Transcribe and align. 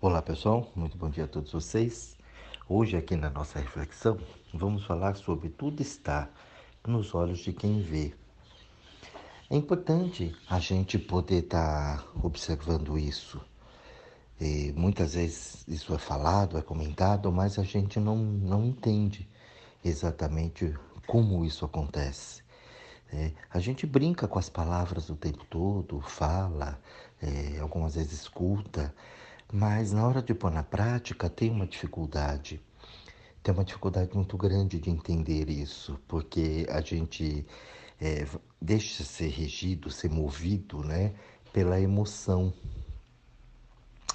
Olá 0.00 0.22
pessoal, 0.22 0.70
muito 0.76 0.96
bom 0.96 1.10
dia 1.10 1.24
a 1.24 1.26
todos 1.26 1.50
vocês. 1.50 2.16
Hoje, 2.68 2.96
aqui 2.96 3.16
na 3.16 3.28
nossa 3.30 3.58
reflexão, 3.58 4.16
vamos 4.54 4.84
falar 4.84 5.16
sobre 5.16 5.48
tudo 5.48 5.82
está 5.82 6.30
nos 6.86 7.12
olhos 7.16 7.40
de 7.40 7.52
quem 7.52 7.82
vê. 7.82 8.14
É 9.50 9.56
importante 9.56 10.32
a 10.48 10.60
gente 10.60 11.00
poder 11.00 11.42
estar 11.42 11.98
tá 11.98 12.04
observando 12.22 12.96
isso. 12.96 13.40
E 14.40 14.72
muitas 14.76 15.14
vezes 15.14 15.64
isso 15.66 15.92
é 15.92 15.98
falado, 15.98 16.56
é 16.56 16.62
comentado, 16.62 17.32
mas 17.32 17.58
a 17.58 17.64
gente 17.64 17.98
não, 17.98 18.14
não 18.14 18.64
entende 18.64 19.28
exatamente 19.84 20.72
como 21.08 21.44
isso 21.44 21.64
acontece. 21.64 22.44
É, 23.12 23.32
a 23.50 23.58
gente 23.58 23.84
brinca 23.84 24.28
com 24.28 24.38
as 24.38 24.48
palavras 24.48 25.10
o 25.10 25.16
tempo 25.16 25.44
todo, 25.46 26.00
fala, 26.00 26.78
é, 27.20 27.58
algumas 27.58 27.96
vezes 27.96 28.12
escuta, 28.12 28.94
mas 29.52 29.92
na 29.92 30.06
hora 30.06 30.22
de 30.22 30.34
pôr 30.34 30.50
na 30.50 30.62
prática 30.62 31.28
tem 31.30 31.50
uma 31.50 31.66
dificuldade. 31.66 32.60
Tem 33.42 33.54
uma 33.54 33.64
dificuldade 33.64 34.14
muito 34.14 34.36
grande 34.36 34.78
de 34.78 34.90
entender 34.90 35.48
isso, 35.48 35.98
porque 36.06 36.66
a 36.68 36.80
gente 36.80 37.46
é, 38.00 38.26
deixa 38.60 39.02
ser 39.04 39.28
regido, 39.28 39.90
ser 39.90 40.10
movido 40.10 40.84
né, 40.84 41.14
pela 41.52 41.80
emoção. 41.80 42.52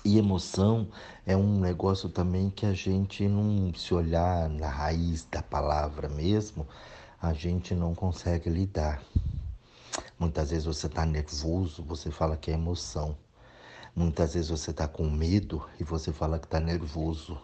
E 0.05 0.17
emoção 0.17 0.89
é 1.25 1.35
um 1.35 1.59
negócio 1.59 2.09
também 2.09 2.49
que 2.49 2.65
a 2.65 2.73
gente 2.73 3.27
não, 3.27 3.73
se 3.73 3.93
olhar 3.93 4.49
na 4.49 4.67
raiz 4.67 5.25
da 5.31 5.41
palavra 5.41 6.09
mesmo, 6.09 6.67
a 7.21 7.33
gente 7.33 7.73
não 7.73 7.95
consegue 7.95 8.49
lidar. 8.49 9.01
Muitas 10.19 10.51
vezes 10.51 10.65
você 10.65 10.87
está 10.87 11.05
nervoso, 11.05 11.81
você 11.83 12.11
fala 12.11 12.35
que 12.35 12.51
é 12.51 12.53
emoção. 12.53 13.15
Muitas 13.95 14.33
vezes 14.33 14.49
você 14.49 14.71
está 14.71 14.87
com 14.87 15.07
medo 15.07 15.63
e 15.79 15.83
você 15.83 16.11
fala 16.11 16.39
que 16.39 16.47
está 16.47 16.59
nervoso. 16.59 17.39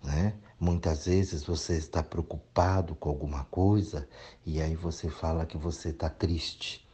Né? 0.00 0.34
Muitas 0.58 1.06
vezes 1.06 1.42
você 1.42 1.76
está 1.76 2.00
preocupado 2.00 2.94
com 2.94 3.08
alguma 3.08 3.42
coisa 3.46 4.08
e 4.46 4.62
aí 4.62 4.76
você 4.76 5.10
fala 5.10 5.44
que 5.44 5.56
você 5.56 5.88
está 5.88 6.08
triste. 6.08 6.86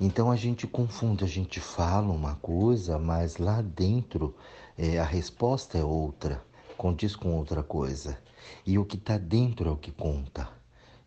Então 0.00 0.28
a 0.28 0.34
gente 0.34 0.66
confunde, 0.66 1.22
a 1.22 1.28
gente 1.28 1.60
fala 1.60 2.12
uma 2.12 2.34
coisa, 2.34 2.98
mas 2.98 3.36
lá 3.36 3.62
dentro 3.62 4.34
é, 4.76 4.98
a 4.98 5.04
resposta 5.04 5.78
é 5.78 5.84
outra, 5.84 6.44
condiz 6.76 7.14
com 7.14 7.36
outra 7.36 7.62
coisa. 7.62 8.18
E 8.66 8.76
o 8.76 8.84
que 8.84 8.96
está 8.96 9.16
dentro 9.16 9.68
é 9.68 9.72
o 9.72 9.76
que 9.76 9.92
conta, 9.92 10.48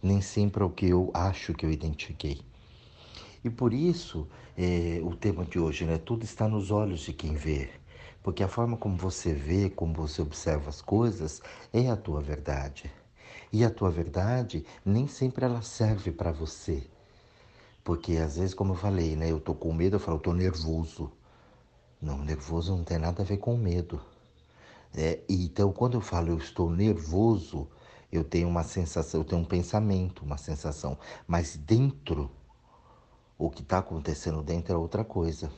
nem 0.01 0.21
sempre 0.21 0.63
é 0.63 0.66
o 0.66 0.69
que 0.69 0.85
eu 0.85 1.11
acho 1.13 1.53
que 1.53 1.66
eu 1.66 1.71
identifiquei. 1.71 2.52
E 3.44 3.49
por 3.49 3.73
isso, 3.73 4.27
é, 4.58 5.02
o 5.03 5.16
tema 5.16 5.44
de 5.45 5.59
hoje, 5.59 5.83
né? 5.86 5.97
Tudo 5.97 6.23
está 6.23 6.47
nos 6.47 6.72
olhos 6.72 7.02
de 7.02 7.11
quem 7.11 7.33
vê. 7.36 7.69
Porque 8.22 8.41
a 8.41 8.47
forma 8.47 8.77
como 8.77 8.95
você 8.95 9.33
vê, 9.33 9.69
como 9.69 9.94
você 9.94 10.22
observa 10.22 10.69
as 10.69 10.81
coisas, 10.81 11.41
é 11.73 11.89
a 11.89 11.97
tua 11.97 12.22
verdade. 12.22 12.89
E 13.52 13.66
a 13.66 13.69
tua 13.69 13.89
verdade 13.89 14.66
nem 14.85 15.08
sempre 15.08 15.44
ela 15.44 15.61
serve 15.61 16.11
para 16.11 16.31
você. 16.31 16.83
Porque 17.83 18.13
às 18.13 18.38
vezes, 18.38 18.53
como 18.53 18.73
eu 18.73 18.77
falei, 18.77 19.16
né? 19.16 19.30
Eu 19.30 19.41
tô 19.41 19.53
com 19.53 19.73
medo, 19.73 19.97
eu 19.97 20.00
falo, 20.00 20.17
eu 20.17 20.22
tô 20.22 20.33
nervoso. 20.33 21.11
Não, 22.02 22.17
nervoso 22.19 22.75
não 22.75 22.83
tem 22.83 22.97
nada 22.97 23.23
a 23.23 23.25
ver 23.25 23.38
com 23.38 23.57
medo. 23.57 24.02
É, 24.95 25.19
então, 25.28 25.72
quando 25.73 25.95
eu 25.95 26.02
falo 26.02 26.30
eu 26.30 26.38
estou 26.38 26.69
nervoso, 26.69 27.67
eu 28.11 28.23
tenho 28.23 28.47
uma 28.47 28.63
sensação, 28.63 29.22
eu 29.22 29.25
tenho 29.25 29.41
um 29.41 29.45
pensamento, 29.45 30.23
uma 30.23 30.38
sensação. 30.38 30.97
Mas 31.28 31.57
dentro 31.57 32.30
o 33.45 33.49
que 33.49 33.61
está 33.61 33.80
acontecendo 33.80 34.41
dentro 34.41 34.73
é 34.73 34.77
outra 34.77 35.03
coisa. 35.03 35.52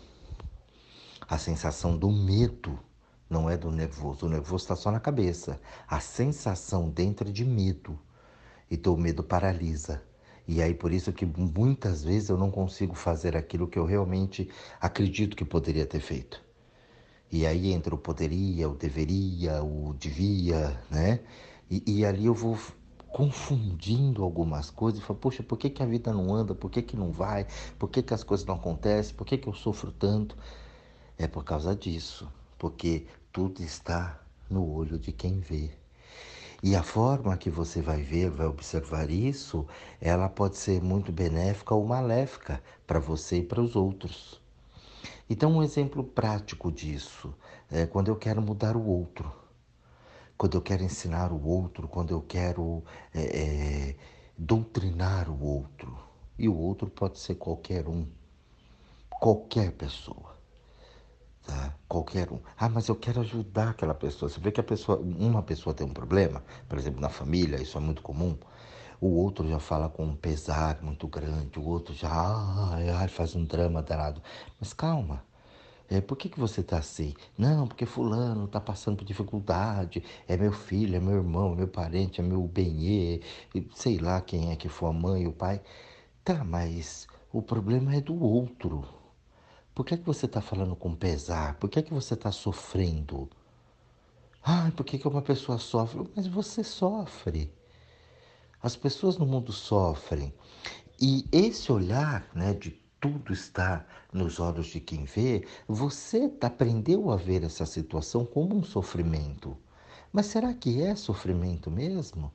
A 1.28 1.38
sensação 1.38 1.96
do 1.96 2.12
medo 2.12 2.80
não 3.30 3.48
é 3.48 3.56
do 3.56 3.70
nervoso. 3.70 4.26
O 4.26 4.30
nervoso 4.30 4.64
está 4.64 4.76
só 4.76 4.92
na 4.92 5.00
cabeça. 5.00 5.62
A 5.88 6.00
sensação 6.00 6.90
dentro 6.90 7.30
é 7.30 7.32
de 7.32 7.46
medo. 7.46 8.00
Então 8.72 8.96
o 8.96 8.98
medo 8.98 9.24
paralisa. 9.24 10.02
E 10.48 10.64
aí 10.64 10.74
por 10.74 10.92
isso 10.92 11.14
que 11.14 11.28
muitas 11.28 12.04
vezes 12.04 12.30
eu 12.30 12.38
não 12.38 12.50
consigo 12.50 12.96
fazer 12.96 13.38
aquilo 13.38 13.68
que 13.68 13.78
eu 13.78 13.86
realmente 13.86 14.50
acredito 14.82 15.36
que 15.36 15.46
poderia 15.46 15.86
ter 15.86 16.00
feito. 16.00 16.44
E 17.32 17.46
aí 17.46 17.72
entra 17.72 17.94
o 17.94 18.00
poderia, 18.00 18.68
o 18.68 18.76
deveria, 18.76 19.64
o 19.64 19.94
devia, 19.94 20.80
né? 20.90 21.20
E, 21.70 21.84
e 21.86 22.06
ali 22.06 22.26
eu 22.26 22.34
vou 22.34 22.58
confundindo 23.16 24.26
algumas 24.26 24.70
coisas 24.70 25.00
e 25.00 25.02
fala, 25.02 25.18
poxa, 25.18 25.42
por 25.42 25.58
que, 25.58 25.70
que 25.70 25.82
a 25.82 25.86
vida 25.86 26.12
não 26.12 26.36
anda? 26.36 26.54
Por 26.54 26.70
que, 26.70 26.82
que 26.82 26.98
não 26.98 27.14
vai? 27.14 27.48
Por 27.80 27.90
que, 27.90 28.04
que 28.04 28.14
as 28.14 28.26
coisas 28.26 28.46
não 28.46 28.56
acontecem? 28.56 29.16
Por 29.16 29.26
que, 29.26 29.38
que 29.38 29.48
eu 29.48 29.54
sofro 29.54 29.90
tanto? 29.90 30.36
É 31.18 31.26
por 31.26 31.46
causa 31.46 31.74
disso, 31.74 32.30
porque 32.60 33.08
tudo 33.32 33.64
está 33.64 34.20
no 34.50 34.70
olho 34.70 35.00
de 35.00 35.14
quem 35.14 35.40
vê. 35.40 35.72
E 36.62 36.76
a 36.76 36.84
forma 36.84 37.38
que 37.38 37.50
você 37.50 37.82
vai 37.82 38.02
ver, 38.02 38.30
vai 38.32 38.48
observar 38.48 39.10
isso, 39.10 39.66
ela 40.02 40.28
pode 40.28 40.58
ser 40.58 40.82
muito 40.82 41.10
benéfica 41.10 41.74
ou 41.74 41.86
maléfica 41.86 42.62
para 42.86 43.00
você 43.00 43.38
e 43.38 43.44
para 43.44 43.62
os 43.62 43.78
outros. 43.78 44.42
Então, 45.30 45.54
um 45.54 45.64
exemplo 45.64 46.04
prático 46.04 46.70
disso 46.70 47.34
é 47.72 47.86
quando 47.86 48.10
eu 48.10 48.18
quero 48.18 48.42
mudar 48.42 48.76
o 48.76 48.86
outro 48.86 49.45
quando 50.38 50.56
eu 50.56 50.62
quero 50.62 50.84
ensinar 50.84 51.32
o 51.32 51.46
outro, 51.46 51.88
quando 51.88 52.12
eu 52.12 52.22
quero 52.22 52.84
é, 53.14 53.22
é, 53.22 53.96
doutrinar 54.38 55.30
o 55.30 55.44
outro. 55.44 55.98
E 56.38 56.50
o 56.50 56.58
outro 56.58 56.90
pode 56.90 57.20
ser 57.20 57.36
qualquer 57.36 57.88
um, 57.88 58.06
qualquer 59.10 59.72
pessoa. 59.72 60.36
Tá? 61.46 61.74
Qualquer 61.88 62.32
um. 62.32 62.40
Ah, 62.58 62.68
mas 62.68 62.88
eu 62.88 62.96
quero 62.96 63.22
ajudar 63.22 63.70
aquela 63.70 63.94
pessoa. 63.94 64.30
Você 64.30 64.40
vê 64.40 64.52
que 64.52 64.60
a 64.60 64.64
pessoa, 64.64 64.98
uma 64.98 65.44
pessoa 65.44 65.74
tem 65.74 65.86
um 65.86 65.94
problema, 65.94 66.44
por 66.68 66.78
exemplo, 66.78 67.00
na 67.00 67.10
família, 67.10 67.62
isso 67.62 67.78
é 67.78 67.82
muito 67.82 68.02
comum. 68.02 68.38
O 69.00 69.08
outro 69.08 69.48
já 69.48 69.60
fala 69.60 69.90
com 69.90 70.04
um 70.06 70.16
pesar 70.16 70.82
muito 70.82 71.08
grande, 71.08 71.60
o 71.60 71.68
outro 71.68 71.94
já 71.94 72.10
ah, 72.10 73.08
faz 73.08 73.36
um 73.36 73.46
drama 73.46 73.82
danado. 73.82 74.22
Mas 74.60 74.74
calma, 74.74 75.24
é, 75.90 76.02
por 76.02 76.18
que, 76.18 76.30
que 76.30 76.40
você 76.40 76.62
está 76.62 76.78
assim? 76.78 77.14
Não, 77.38 77.68
porque 77.68 77.86
fulano 77.86 78.46
está 78.46 78.60
passando 78.60 78.98
por 78.98 79.06
dificuldade, 79.06 80.04
é 80.28 80.36
meu 80.36 80.52
filho, 80.52 80.96
é 80.96 81.00
meu 81.00 81.16
irmão, 81.16 81.54
é 81.54 81.56
meu 81.56 81.68
parente, 81.68 82.22
é 82.22 82.24
meu 82.24 82.42
benê, 82.48 83.22
sei 83.76 84.00
lá 84.00 84.20
quem 84.22 84.52
é 84.52 84.56
que 84.56 84.68
for 84.68 84.88
a 84.88 84.94
mãe, 84.94 85.28
o 85.28 85.32
pai. 85.32 85.62
Tá, 86.24 86.44
mas 86.44 87.08
o 87.32 87.42
problema 87.42 87.96
é 87.96 88.02
do 88.02 88.20
outro. 88.20 88.84
Por 89.76 89.86
que, 89.86 89.98
que 89.98 90.06
você 90.06 90.26
está 90.26 90.42
falando 90.42 90.76
com 90.76 90.96
pesar? 90.96 91.56
Por 91.60 91.70
que, 91.70 91.84
que 91.84 91.94
você 91.94 92.14
está 92.16 92.32
sofrendo? 92.32 93.30
Ah, 94.42 94.72
por 94.76 94.86
que, 94.86 94.98
que 94.98 95.08
uma 95.08 95.22
pessoa 95.22 95.58
sofre? 95.58 96.10
Mas 96.16 96.28
você 96.28 96.64
sofre. 96.64 97.54
As 98.62 98.76
pessoas 98.76 99.18
no 99.18 99.26
mundo 99.26 99.52
sofrem. 99.52 100.34
E 101.00 101.28
esse 101.32 101.72
olhar 101.72 102.28
né, 102.34 102.54
de 102.54 102.80
tudo 103.06 103.32
está 103.32 103.86
nos 104.12 104.40
olhos 104.40 104.66
de 104.66 104.80
quem 104.80 105.06
vê, 105.06 105.46
você 105.68 106.34
aprendeu 106.42 107.12
a 107.12 107.16
ver 107.16 107.44
essa 107.44 107.64
situação 107.64 108.26
como 108.26 108.56
um 108.56 108.64
sofrimento. 108.64 109.56
Mas 110.12 110.26
será 110.26 110.52
que 110.56 110.82
é 110.82 110.96
sofrimento 110.96 111.70
mesmo? 111.70 112.32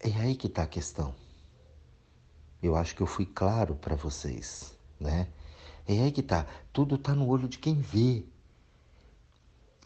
É 0.00 0.10
aí 0.20 0.34
que 0.34 0.46
está 0.46 0.62
a 0.62 0.66
questão. 0.66 1.14
Eu 2.62 2.74
acho 2.74 2.96
que 2.96 3.02
eu 3.02 3.06
fui 3.06 3.26
claro 3.26 3.74
para 3.74 3.96
vocês, 3.96 4.74
né? 4.98 5.28
É 5.86 6.00
aí 6.00 6.10
que 6.10 6.20
está. 6.20 6.46
Tudo 6.72 6.94
está 6.94 7.14
no 7.14 7.28
olho 7.28 7.48
de 7.48 7.58
quem 7.58 7.74
vê. 7.74 8.24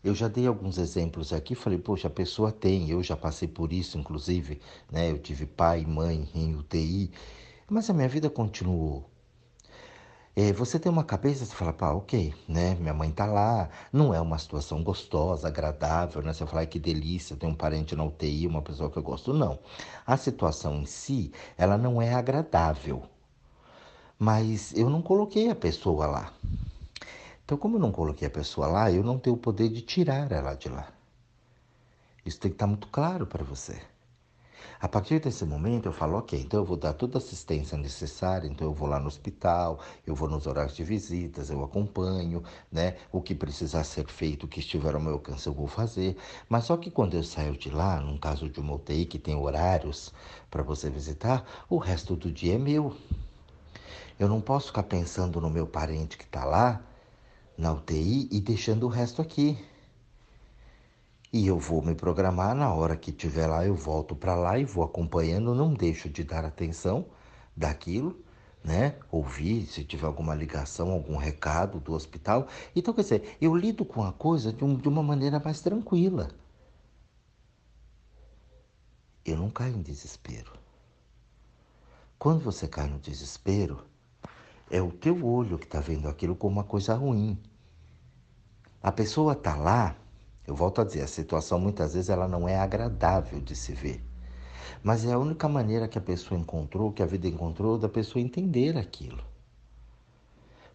Eu 0.04 0.14
já 0.14 0.28
dei 0.28 0.46
alguns 0.46 0.78
exemplos 0.78 1.32
aqui, 1.32 1.56
falei, 1.56 1.78
poxa, 1.78 2.06
a 2.06 2.10
pessoa 2.10 2.52
tem, 2.52 2.90
eu 2.90 3.02
já 3.02 3.16
passei 3.16 3.48
por 3.48 3.72
isso, 3.72 3.98
inclusive, 3.98 4.60
né? 4.90 5.10
Eu 5.10 5.18
tive 5.18 5.46
pai 5.46 5.84
mãe 5.84 6.28
em 6.32 6.54
UTI 6.54 7.12
mas 7.72 7.88
a 7.88 7.94
minha 7.94 8.08
vida 8.08 8.28
continuou. 8.28 9.10
É, 10.36 10.52
você 10.52 10.78
tem 10.78 10.90
uma 10.90 11.04
cabeça, 11.04 11.44
você 11.44 11.54
fala, 11.54 11.72
pá, 11.72 11.90
ok, 11.92 12.34
né? 12.48 12.74
Minha 12.74 12.94
mãe 12.94 13.10
tá 13.10 13.26
lá, 13.26 13.68
não 13.92 14.14
é 14.14 14.20
uma 14.20 14.38
situação 14.38 14.82
gostosa, 14.82 15.48
agradável, 15.48 16.22
né? 16.22 16.32
Você 16.32 16.46
fala, 16.46 16.66
que 16.66 16.78
delícia, 16.78 17.36
tem 17.36 17.48
um 17.48 17.54
parente 17.54 17.96
na 17.96 18.04
UTI, 18.04 18.46
uma 18.46 18.62
pessoa 18.62 18.90
que 18.90 18.98
eu 18.98 19.02
gosto. 19.02 19.32
Não. 19.32 19.58
A 20.06 20.16
situação 20.16 20.76
em 20.76 20.86
si, 20.86 21.32
ela 21.56 21.76
não 21.78 22.00
é 22.00 22.14
agradável. 22.14 23.02
Mas 24.18 24.72
eu 24.74 24.88
não 24.90 25.02
coloquei 25.02 25.50
a 25.50 25.54
pessoa 25.54 26.06
lá. 26.06 26.32
Então, 27.44 27.58
como 27.58 27.76
eu 27.76 27.80
não 27.80 27.92
coloquei 27.92 28.28
a 28.28 28.30
pessoa 28.30 28.66
lá, 28.66 28.90
eu 28.90 29.02
não 29.02 29.18
tenho 29.18 29.36
o 29.36 29.38
poder 29.38 29.68
de 29.68 29.82
tirar 29.82 30.30
ela 30.30 30.54
de 30.54 30.68
lá. 30.68 30.92
Isso 32.24 32.38
tem 32.40 32.50
que 32.50 32.54
estar 32.54 32.66
muito 32.66 32.86
claro 32.88 33.26
para 33.26 33.44
você. 33.44 33.91
A 34.80 34.88
partir 34.88 35.20
desse 35.20 35.44
momento 35.44 35.86
eu 35.86 35.92
falo, 35.92 36.18
ok, 36.18 36.40
então 36.40 36.60
eu 36.60 36.64
vou 36.64 36.76
dar 36.76 36.92
toda 36.92 37.16
a 37.16 37.20
assistência 37.20 37.78
necessária, 37.78 38.48
então 38.48 38.66
eu 38.66 38.74
vou 38.74 38.88
lá 38.88 38.98
no 38.98 39.06
hospital, 39.06 39.78
eu 40.06 40.14
vou 40.14 40.28
nos 40.28 40.46
horários 40.46 40.74
de 40.74 40.82
visitas, 40.82 41.50
eu 41.50 41.62
acompanho, 41.62 42.42
né? 42.70 42.96
O 43.10 43.20
que 43.20 43.34
precisar 43.34 43.84
ser 43.84 44.06
feito, 44.08 44.44
o 44.44 44.48
que 44.48 44.60
estiver 44.60 44.94
ao 44.94 45.00
meu 45.00 45.14
alcance, 45.14 45.46
eu 45.46 45.52
vou 45.52 45.66
fazer. 45.66 46.16
Mas 46.48 46.64
só 46.64 46.76
que 46.76 46.90
quando 46.90 47.14
eu 47.14 47.22
saio 47.22 47.56
de 47.56 47.70
lá, 47.70 48.00
num 48.00 48.18
caso 48.18 48.48
de 48.48 48.60
uma 48.60 48.74
UTI 48.74 49.06
que 49.06 49.18
tem 49.18 49.34
horários 49.34 50.12
para 50.50 50.62
você 50.62 50.90
visitar, 50.90 51.44
o 51.68 51.78
resto 51.78 52.16
do 52.16 52.30
dia 52.30 52.54
é 52.54 52.58
meu. 52.58 52.96
Eu 54.18 54.28
não 54.28 54.40
posso 54.40 54.68
ficar 54.68 54.84
pensando 54.84 55.40
no 55.40 55.50
meu 55.50 55.66
parente 55.66 56.16
que 56.16 56.24
está 56.24 56.44
lá, 56.44 56.82
na 57.56 57.72
UTI 57.72 58.28
e 58.30 58.40
deixando 58.40 58.86
o 58.86 58.88
resto 58.88 59.22
aqui. 59.22 59.58
E 61.32 61.46
eu 61.46 61.58
vou 61.58 61.80
me 61.80 61.94
programar 61.94 62.54
na 62.54 62.74
hora 62.74 62.94
que 62.94 63.10
estiver 63.10 63.46
lá, 63.46 63.64
eu 63.64 63.74
volto 63.74 64.14
para 64.14 64.34
lá 64.34 64.58
e 64.58 64.66
vou 64.66 64.84
acompanhando, 64.84 65.54
não 65.54 65.72
deixo 65.72 66.10
de 66.10 66.22
dar 66.22 66.44
atenção 66.44 67.06
daquilo, 67.56 68.22
né? 68.62 68.96
Ouvir 69.10 69.64
se 69.66 69.82
tiver 69.82 70.06
alguma 70.06 70.34
ligação, 70.34 70.90
algum 70.90 71.16
recado 71.16 71.80
do 71.80 71.94
hospital. 71.94 72.46
Então, 72.76 72.92
quer 72.92 73.00
dizer, 73.00 73.36
eu 73.40 73.54
lido 73.56 73.82
com 73.82 74.04
a 74.04 74.12
coisa 74.12 74.52
de, 74.52 74.62
um, 74.62 74.76
de 74.76 74.86
uma 74.86 75.02
maneira 75.02 75.40
mais 75.40 75.62
tranquila. 75.62 76.28
Eu 79.24 79.38
não 79.38 79.48
caio 79.48 79.76
em 79.76 79.82
desespero. 79.82 80.52
Quando 82.18 82.44
você 82.44 82.68
cai 82.68 82.86
no 82.86 82.98
desespero, 82.98 83.86
é 84.70 84.82
o 84.82 84.92
teu 84.92 85.24
olho 85.24 85.58
que 85.58 85.64
está 85.64 85.80
vendo 85.80 86.08
aquilo 86.08 86.36
como 86.36 86.56
uma 86.56 86.64
coisa 86.64 86.94
ruim. 86.94 87.38
A 88.82 88.92
pessoa 88.92 89.32
está 89.32 89.56
lá 89.56 89.96
eu 90.46 90.54
volto 90.54 90.80
a 90.80 90.84
dizer, 90.84 91.02
a 91.02 91.06
situação 91.06 91.58
muitas 91.58 91.94
vezes 91.94 92.10
ela 92.10 92.26
não 92.26 92.48
é 92.48 92.58
agradável 92.58 93.40
de 93.40 93.54
se 93.54 93.72
ver. 93.72 94.02
Mas 94.82 95.04
é 95.04 95.12
a 95.12 95.18
única 95.18 95.48
maneira 95.48 95.86
que 95.86 95.98
a 95.98 96.00
pessoa 96.00 96.38
encontrou, 96.38 96.92
que 96.92 97.02
a 97.02 97.06
vida 97.06 97.28
encontrou, 97.28 97.78
da 97.78 97.88
pessoa 97.88 98.22
entender 98.22 98.76
aquilo. 98.76 99.22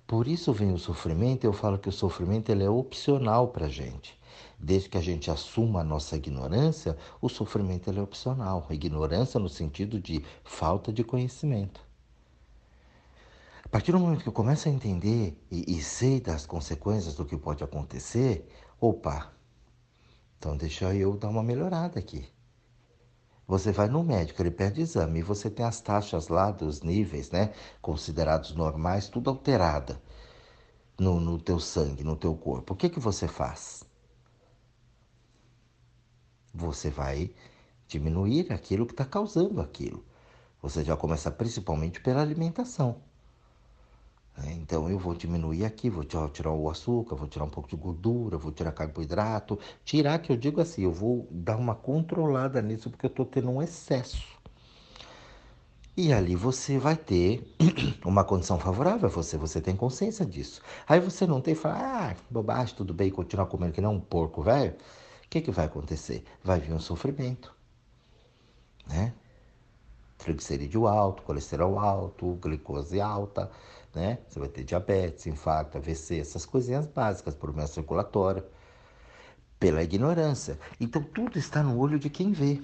Por 0.05 0.25
isso 0.25 0.53
vem 0.53 0.71
o 0.71 0.77
sofrimento, 0.77 1.43
eu 1.43 1.51
falo 1.51 1.77
que 1.77 1.89
o 1.89 1.91
sofrimento 1.91 2.49
ele 2.49 2.63
é 2.63 2.69
opcional 2.69 3.49
para 3.49 3.65
a 3.65 3.69
gente. 3.69 4.17
Desde 4.57 4.87
que 4.87 4.97
a 4.97 5.01
gente 5.01 5.29
assuma 5.29 5.81
a 5.81 5.83
nossa 5.83 6.15
ignorância, 6.15 6.97
o 7.21 7.27
sofrimento 7.27 7.89
ele 7.89 7.99
é 7.99 8.01
opcional. 8.01 8.65
Ignorância 8.69 9.37
no 9.37 9.49
sentido 9.49 9.99
de 9.99 10.23
falta 10.45 10.93
de 10.93 11.03
conhecimento. 11.03 11.81
A 13.65 13.69
partir 13.69 13.91
do 13.91 13.99
momento 13.99 14.23
que 14.23 14.29
eu 14.29 14.33
começo 14.33 14.69
a 14.69 14.71
entender 14.71 15.37
e, 15.51 15.77
e 15.77 15.81
sei 15.83 16.21
das 16.21 16.45
consequências 16.45 17.15
do 17.15 17.25
que 17.25 17.35
pode 17.35 17.61
acontecer, 17.61 18.47
opa, 18.79 19.33
então 20.37 20.55
deixa 20.55 20.93
eu 20.93 21.17
dar 21.17 21.29
uma 21.29 21.43
melhorada 21.43 21.99
aqui. 21.99 22.27
Você 23.47 23.71
vai 23.71 23.87
no 23.87 24.03
médico, 24.03 24.41
ele 24.41 24.51
pede 24.51 24.81
exame 24.81 25.19
e 25.19 25.23
você 25.23 25.49
tem 25.49 25.65
as 25.65 25.79
taxas 25.79 26.27
lá 26.27 26.51
dos 26.51 26.81
níveis, 26.81 27.31
né, 27.31 27.53
considerados 27.81 28.53
normais, 28.53 29.07
tudo 29.07 29.29
alterada 29.29 30.01
no, 30.99 31.19
no 31.19 31.39
teu 31.39 31.59
sangue, 31.59 32.03
no 32.03 32.15
teu 32.15 32.35
corpo. 32.35 32.73
O 32.73 32.75
que 32.75 32.89
que 32.89 32.99
você 32.99 33.27
faz? 33.27 33.83
Você 36.53 36.89
vai 36.89 37.33
diminuir 37.87 38.51
aquilo 38.51 38.85
que 38.85 38.93
está 38.93 39.05
causando 39.05 39.61
aquilo. 39.61 40.05
Você 40.61 40.83
já 40.83 40.97
começa 40.97 41.31
principalmente 41.31 42.01
pela 42.01 42.21
alimentação. 42.21 43.01
Então 44.67 44.89
eu 44.89 44.99
vou 44.99 45.15
diminuir 45.15 45.63
aqui, 45.63 45.89
vou 45.89 46.03
tirar 46.03 46.51
o 46.51 46.69
açúcar, 46.69 47.15
vou 47.15 47.25
tirar 47.29 47.45
um 47.45 47.49
pouco 47.49 47.69
de 47.69 47.77
gordura, 47.77 48.37
vou 48.37 48.51
tirar 48.51 48.73
carboidrato. 48.73 49.57
Tirar, 49.85 50.19
que 50.19 50.29
eu 50.29 50.35
digo 50.35 50.59
assim, 50.59 50.83
eu 50.83 50.91
vou 50.91 51.25
dar 51.31 51.55
uma 51.55 51.73
controlada 51.73 52.61
nisso 52.61 52.89
porque 52.89 53.05
eu 53.05 53.09
estou 53.09 53.25
tendo 53.25 53.49
um 53.49 53.61
excesso. 53.61 54.21
E 55.95 56.11
ali 56.11 56.35
você 56.35 56.77
vai 56.77 56.97
ter 56.97 57.55
uma 58.03 58.25
condição 58.25 58.59
favorável 58.59 59.07
a 59.07 59.11
você, 59.11 59.37
você 59.37 59.61
tem 59.61 59.73
consciência 59.73 60.25
disso. 60.25 60.61
Aí 60.85 60.99
você 60.99 61.25
não 61.25 61.39
tem 61.39 61.53
e 61.53 61.57
fala, 61.57 62.11
ah, 62.11 62.15
bobagem, 62.29 62.75
tudo 62.75 62.93
bem, 62.93 63.09
continuar 63.09 63.45
comendo 63.45 63.71
que 63.71 63.79
não 63.79 63.93
um 63.95 64.01
porco 64.01 64.41
velho. 64.41 64.73
O 64.73 65.29
que, 65.29 65.39
que 65.39 65.49
vai 65.49 65.65
acontecer? 65.65 66.25
Vai 66.43 66.59
vir 66.59 66.73
um 66.73 66.79
sofrimento, 66.79 67.55
né? 68.85 69.13
Triglicerídeo 70.17 70.87
alto, 70.87 71.23
colesterol 71.23 71.79
alto, 71.79 72.35
glicose 72.41 72.99
alta, 72.99 73.49
né? 73.97 74.19
Você 74.27 74.39
vai 74.39 74.47
ter 74.47 74.63
diabetes, 74.63 75.25
infarto, 75.25 75.77
AVC, 75.77 76.19
essas 76.19 76.45
coisinhas 76.45 76.85
básicas, 76.85 77.33
problema 77.33 77.67
circulatório, 77.67 78.43
pela 79.59 79.81
ignorância. 79.81 80.59
Então 80.79 81.01
tudo 81.01 81.39
está 81.39 81.63
no 81.63 81.77
olho 81.79 81.97
de 81.97 82.09
quem 82.09 82.31
vê. 82.31 82.61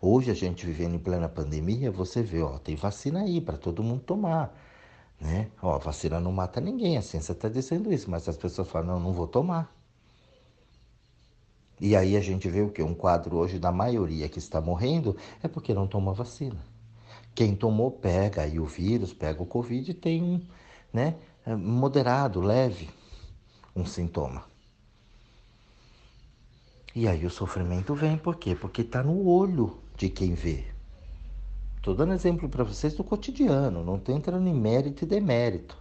Hoje 0.00 0.30
a 0.30 0.34
gente 0.34 0.66
vivendo 0.66 0.96
em 0.96 0.98
plena 0.98 1.28
pandemia, 1.28 1.90
você 1.90 2.20
vê, 2.20 2.42
ó, 2.42 2.58
tem 2.58 2.74
vacina 2.74 3.20
aí 3.20 3.40
para 3.40 3.56
todo 3.56 3.82
mundo 3.82 4.02
tomar, 4.02 4.52
né? 5.20 5.50
Ó, 5.62 5.78
vacina 5.78 6.18
não 6.18 6.32
mata 6.32 6.60
ninguém, 6.60 6.96
a 6.96 7.02
ciência 7.02 7.32
está 7.32 7.48
dizendo 7.48 7.92
isso, 7.92 8.10
mas 8.10 8.28
as 8.28 8.36
pessoas 8.36 8.68
falam, 8.68 8.94
não, 8.94 9.00
não 9.00 9.12
vou 9.12 9.28
tomar. 9.28 9.72
E 11.80 11.94
aí 11.94 12.16
a 12.16 12.20
gente 12.20 12.48
vê 12.48 12.60
o 12.62 12.70
que? 12.70 12.82
Um 12.82 12.94
quadro 12.94 13.36
hoje 13.36 13.58
da 13.58 13.70
maioria 13.70 14.28
que 14.28 14.38
está 14.40 14.60
morrendo 14.60 15.16
é 15.42 15.46
porque 15.46 15.72
não 15.72 15.86
toma 15.86 16.12
vacina. 16.12 16.58
Quem 17.38 17.54
tomou 17.54 17.92
pega 17.92 18.42
aí 18.42 18.58
o 18.58 18.66
vírus, 18.66 19.12
pega 19.12 19.40
o 19.40 19.46
Covid 19.46 19.88
e 19.88 19.94
tem 19.94 20.20
um, 20.20 20.40
né, 20.92 21.14
é, 21.46 21.54
moderado, 21.54 22.40
leve, 22.40 22.90
um 23.76 23.86
sintoma. 23.86 24.42
E 26.96 27.06
aí 27.06 27.24
o 27.24 27.30
sofrimento 27.30 27.94
vem, 27.94 28.18
por 28.18 28.34
quê? 28.34 28.56
Porque 28.56 28.82
está 28.82 29.04
no 29.04 29.24
olho 29.24 29.78
de 29.96 30.08
quem 30.08 30.34
vê. 30.34 30.64
Estou 31.76 31.94
dando 31.94 32.12
exemplo 32.12 32.48
para 32.48 32.64
vocês 32.64 32.94
do 32.94 33.04
cotidiano, 33.04 33.84
não 33.84 33.98
estou 33.98 34.16
entrando 34.16 34.48
em 34.48 34.52
mérito 34.52 35.04
e 35.04 35.06
demérito. 35.06 35.78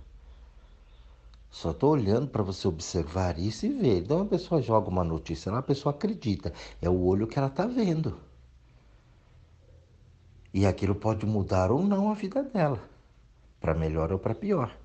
Só 1.50 1.72
estou 1.72 1.94
olhando 1.94 2.28
para 2.28 2.44
você 2.44 2.68
observar 2.68 3.40
isso 3.40 3.66
e 3.66 3.70
ver. 3.70 4.04
Então 4.04 4.22
a 4.22 4.26
pessoa 4.26 4.62
joga 4.62 4.90
uma 4.90 5.04
notícia 5.04 5.52
lá, 5.52 5.58
a 5.58 5.64
pessoa 5.64 5.96
acredita. 5.96 6.54
É 6.80 6.88
o 6.88 7.04
olho 7.04 7.26
que 7.26 7.40
ela 7.40 7.48
está 7.48 7.66
vendo. 7.66 8.27
E 10.58 10.66
aquilo 10.66 10.96
pode 10.96 11.24
mudar 11.24 11.70
ou 11.70 11.84
não 11.84 12.10
a 12.10 12.16
vida 12.16 12.42
dela, 12.42 12.80
para 13.62 13.76
melhor 13.76 14.12
ou 14.12 14.18
para 14.18 14.34
pior. 14.34 14.76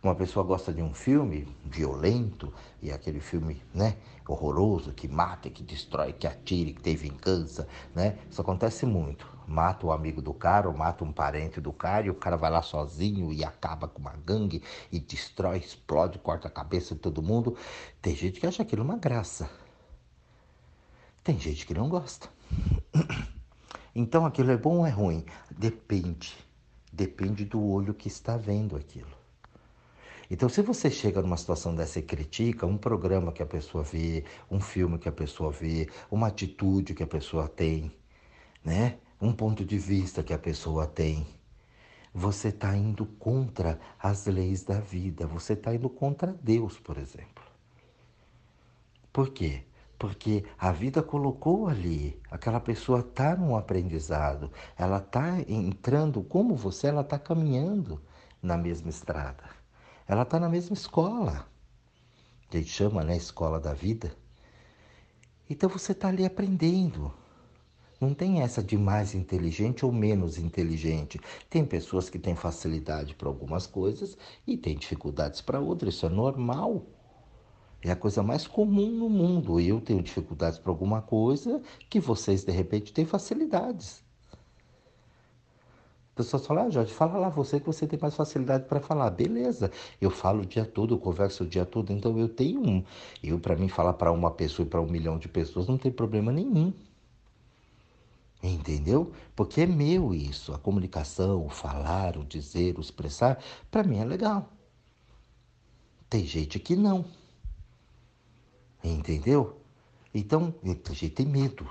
Uma 0.00 0.14
pessoa 0.14 0.46
gosta 0.46 0.72
de 0.72 0.80
um 0.80 0.94
filme 0.94 1.48
violento 1.64 2.54
e 2.80 2.92
aquele 2.92 3.18
filme, 3.18 3.60
né, 3.74 3.96
horroroso 4.24 4.92
que 4.92 5.08
mata, 5.08 5.50
que 5.50 5.64
destrói, 5.64 6.12
que 6.12 6.28
atira, 6.28 6.70
que 6.70 6.80
tem 6.80 6.94
vingança, 6.94 7.66
né? 7.92 8.16
Isso 8.30 8.40
acontece 8.40 8.86
muito. 8.86 9.26
Mata 9.48 9.84
o 9.84 9.90
amigo 9.90 10.22
do 10.22 10.32
cara, 10.32 10.68
ou 10.68 10.76
mata 10.76 11.02
um 11.02 11.12
parente 11.12 11.60
do 11.60 11.72
cara 11.72 12.06
e 12.06 12.10
o 12.10 12.14
cara 12.14 12.36
vai 12.36 12.52
lá 12.52 12.62
sozinho 12.62 13.32
e 13.32 13.42
acaba 13.42 13.88
com 13.88 13.98
uma 13.98 14.14
gangue 14.24 14.62
e 14.92 15.00
destrói, 15.00 15.58
explode, 15.58 16.20
corta 16.20 16.46
a 16.46 16.52
cabeça 16.52 16.94
de 16.94 17.00
todo 17.00 17.20
mundo. 17.20 17.56
Tem 18.00 18.14
gente 18.14 18.38
que 18.38 18.46
acha 18.46 18.62
aquilo 18.62 18.84
uma 18.84 18.96
graça. 18.96 19.50
Tem 21.24 21.36
gente 21.36 21.66
que 21.66 21.74
não 21.74 21.88
gosta. 21.88 22.28
Então 23.94 24.26
aquilo 24.26 24.50
é 24.50 24.56
bom 24.56 24.78
ou 24.78 24.86
é 24.86 24.90
ruim? 24.90 25.24
Depende. 25.50 26.36
Depende 26.92 27.44
do 27.44 27.62
olho 27.62 27.94
que 27.94 28.08
está 28.08 28.36
vendo 28.36 28.76
aquilo. 28.76 29.24
Então, 30.30 30.48
se 30.48 30.62
você 30.62 30.90
chega 30.90 31.20
numa 31.20 31.36
situação 31.36 31.74
dessa 31.74 31.98
e 31.98 32.02
critica 32.02 32.66
um 32.66 32.78
programa 32.78 33.30
que 33.30 33.42
a 33.42 33.46
pessoa 33.46 33.84
vê, 33.84 34.24
um 34.50 34.58
filme 34.58 34.98
que 34.98 35.08
a 35.08 35.12
pessoa 35.12 35.52
vê, 35.52 35.88
uma 36.10 36.28
atitude 36.28 36.94
que 36.94 37.02
a 37.02 37.06
pessoa 37.06 37.46
tem, 37.46 37.92
né? 38.64 38.98
um 39.20 39.32
ponto 39.32 39.64
de 39.64 39.78
vista 39.78 40.22
que 40.22 40.32
a 40.32 40.38
pessoa 40.38 40.86
tem, 40.86 41.26
você 42.12 42.48
está 42.48 42.76
indo 42.76 43.04
contra 43.06 43.78
as 43.98 44.26
leis 44.26 44.62
da 44.62 44.80
vida, 44.80 45.26
você 45.26 45.54
está 45.54 45.74
indo 45.74 45.90
contra 45.90 46.32
Deus, 46.42 46.78
por 46.78 46.96
exemplo. 46.96 47.44
Por 49.12 49.30
quê? 49.30 49.64
Porque 50.04 50.44
a 50.58 50.70
vida 50.70 51.02
colocou 51.02 51.66
ali, 51.66 52.20
aquela 52.30 52.60
pessoa 52.60 53.00
está 53.00 53.34
num 53.34 53.56
aprendizado, 53.56 54.52
ela 54.76 54.98
está 54.98 55.40
entrando 55.48 56.22
como 56.22 56.54
você, 56.54 56.88
ela 56.88 57.00
está 57.00 57.18
caminhando 57.18 58.02
na 58.42 58.54
mesma 58.58 58.90
estrada, 58.90 59.44
ela 60.06 60.20
está 60.20 60.38
na 60.38 60.46
mesma 60.46 60.74
escola, 60.74 61.48
que 62.50 62.58
a 62.58 62.60
gente 62.60 62.70
chama, 62.70 63.02
né, 63.02 63.16
escola 63.16 63.58
da 63.58 63.72
vida. 63.72 64.14
Então 65.48 65.70
você 65.70 65.92
está 65.92 66.08
ali 66.08 66.26
aprendendo. 66.26 67.10
Não 67.98 68.12
tem 68.12 68.42
essa 68.42 68.62
de 68.62 68.76
mais 68.76 69.14
inteligente 69.14 69.86
ou 69.86 69.92
menos 69.92 70.36
inteligente. 70.36 71.18
Tem 71.48 71.64
pessoas 71.64 72.10
que 72.10 72.18
têm 72.18 72.34
facilidade 72.34 73.14
para 73.14 73.28
algumas 73.28 73.66
coisas 73.66 74.18
e 74.46 74.58
têm 74.58 74.76
dificuldades 74.76 75.40
para 75.40 75.60
outras. 75.60 75.94
Isso 75.94 76.04
é 76.04 76.10
normal. 76.10 76.84
É 77.84 77.90
a 77.92 77.96
coisa 77.96 78.22
mais 78.22 78.46
comum 78.46 78.90
no 78.90 79.10
mundo. 79.10 79.60
Eu 79.60 79.78
tenho 79.78 80.02
dificuldades 80.02 80.58
para 80.58 80.72
alguma 80.72 81.02
coisa 81.02 81.60
que 81.90 82.00
vocês, 82.00 82.42
de 82.42 82.50
repente, 82.50 82.94
têm 82.94 83.04
facilidades. 83.04 84.02
Pessoas 86.14 86.46
falam, 86.46 86.66
ah, 86.66 86.70
Jorge, 86.70 86.94
fala 86.94 87.18
lá 87.18 87.28
você 87.28 87.60
que 87.60 87.66
você 87.66 87.86
tem 87.86 87.98
mais 88.00 88.14
facilidade 88.14 88.66
para 88.66 88.80
falar. 88.80 89.10
Beleza, 89.10 89.70
eu 90.00 90.10
falo 90.10 90.42
o 90.42 90.46
dia 90.46 90.64
todo, 90.64 90.94
eu 90.94 90.98
converso 90.98 91.44
o 91.44 91.46
dia 91.46 91.66
todo, 91.66 91.92
então 91.92 92.16
eu 92.18 92.28
tenho 92.28 92.60
um. 92.66 92.84
Eu, 93.22 93.38
para 93.38 93.56
mim, 93.56 93.68
falar 93.68 93.92
para 93.94 94.12
uma 94.12 94.30
pessoa 94.30 94.64
e 94.64 94.68
para 94.68 94.80
um 94.80 94.86
milhão 94.86 95.18
de 95.18 95.28
pessoas 95.28 95.66
não 95.66 95.76
tem 95.76 95.92
problema 95.92 96.32
nenhum. 96.32 96.72
Entendeu? 98.42 99.12
Porque 99.34 99.62
é 99.62 99.66
meu 99.66 100.14
isso. 100.14 100.54
A 100.54 100.58
comunicação, 100.58 101.44
o 101.44 101.50
falar, 101.50 102.16
o 102.16 102.24
dizer, 102.24 102.78
o 102.78 102.80
expressar, 102.80 103.42
para 103.70 103.82
mim 103.82 103.98
é 103.98 104.04
legal. 104.04 104.48
Tem 106.08 106.24
gente 106.24 106.58
que 106.60 106.76
não. 106.76 107.04
Entendeu? 108.84 109.58
Então, 110.14 110.54
a 110.62 110.92
gente 110.92 111.08
tem 111.08 111.24
medo, 111.24 111.66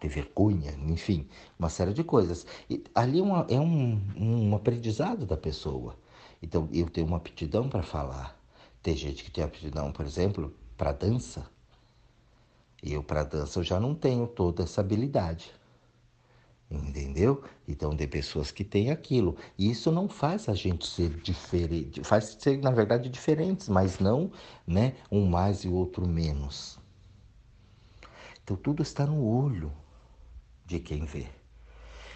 tem 0.00 0.08
vergonha, 0.08 0.70
enfim, 0.86 1.28
uma 1.58 1.68
série 1.68 1.92
de 1.92 2.04
coisas. 2.04 2.46
E 2.70 2.84
ali 2.94 3.18
é, 3.18 3.22
uma, 3.22 3.46
é 3.50 3.58
um, 3.58 4.00
um 4.16 4.54
aprendizado 4.54 5.26
da 5.26 5.36
pessoa. 5.36 5.98
Então, 6.40 6.68
eu 6.72 6.88
tenho 6.88 7.08
uma 7.08 7.16
aptidão 7.16 7.68
para 7.68 7.82
falar. 7.82 8.40
Tem 8.80 8.96
gente 8.96 9.24
que 9.24 9.32
tem 9.32 9.42
aptidão, 9.42 9.90
por 9.90 10.06
exemplo, 10.06 10.54
para 10.76 10.92
dança. 10.92 11.44
Eu, 12.80 13.02
para 13.02 13.24
dança, 13.24 13.58
eu 13.58 13.64
já 13.64 13.80
não 13.80 13.94
tenho 13.94 14.26
toda 14.28 14.62
essa 14.62 14.80
habilidade. 14.80 15.52
Entendeu? 16.72 17.44
Então, 17.68 17.94
tem 17.94 18.08
pessoas 18.08 18.50
que 18.50 18.64
têm 18.64 18.90
aquilo. 18.90 19.36
E 19.58 19.70
isso 19.70 19.92
não 19.92 20.08
faz 20.08 20.48
a 20.48 20.54
gente 20.54 20.86
ser 20.86 21.10
diferente. 21.20 22.02
Faz 22.02 22.36
ser, 22.40 22.58
na 22.58 22.70
verdade, 22.70 23.10
diferentes, 23.10 23.68
mas 23.68 23.98
não 23.98 24.32
né, 24.66 24.94
um 25.10 25.26
mais 25.26 25.64
e 25.64 25.68
o 25.68 25.74
outro 25.74 26.08
menos. 26.08 26.78
Então, 28.42 28.56
tudo 28.56 28.82
está 28.82 29.06
no 29.06 29.22
olho 29.22 29.70
de 30.64 30.80
quem 30.80 31.04
vê. 31.04 31.41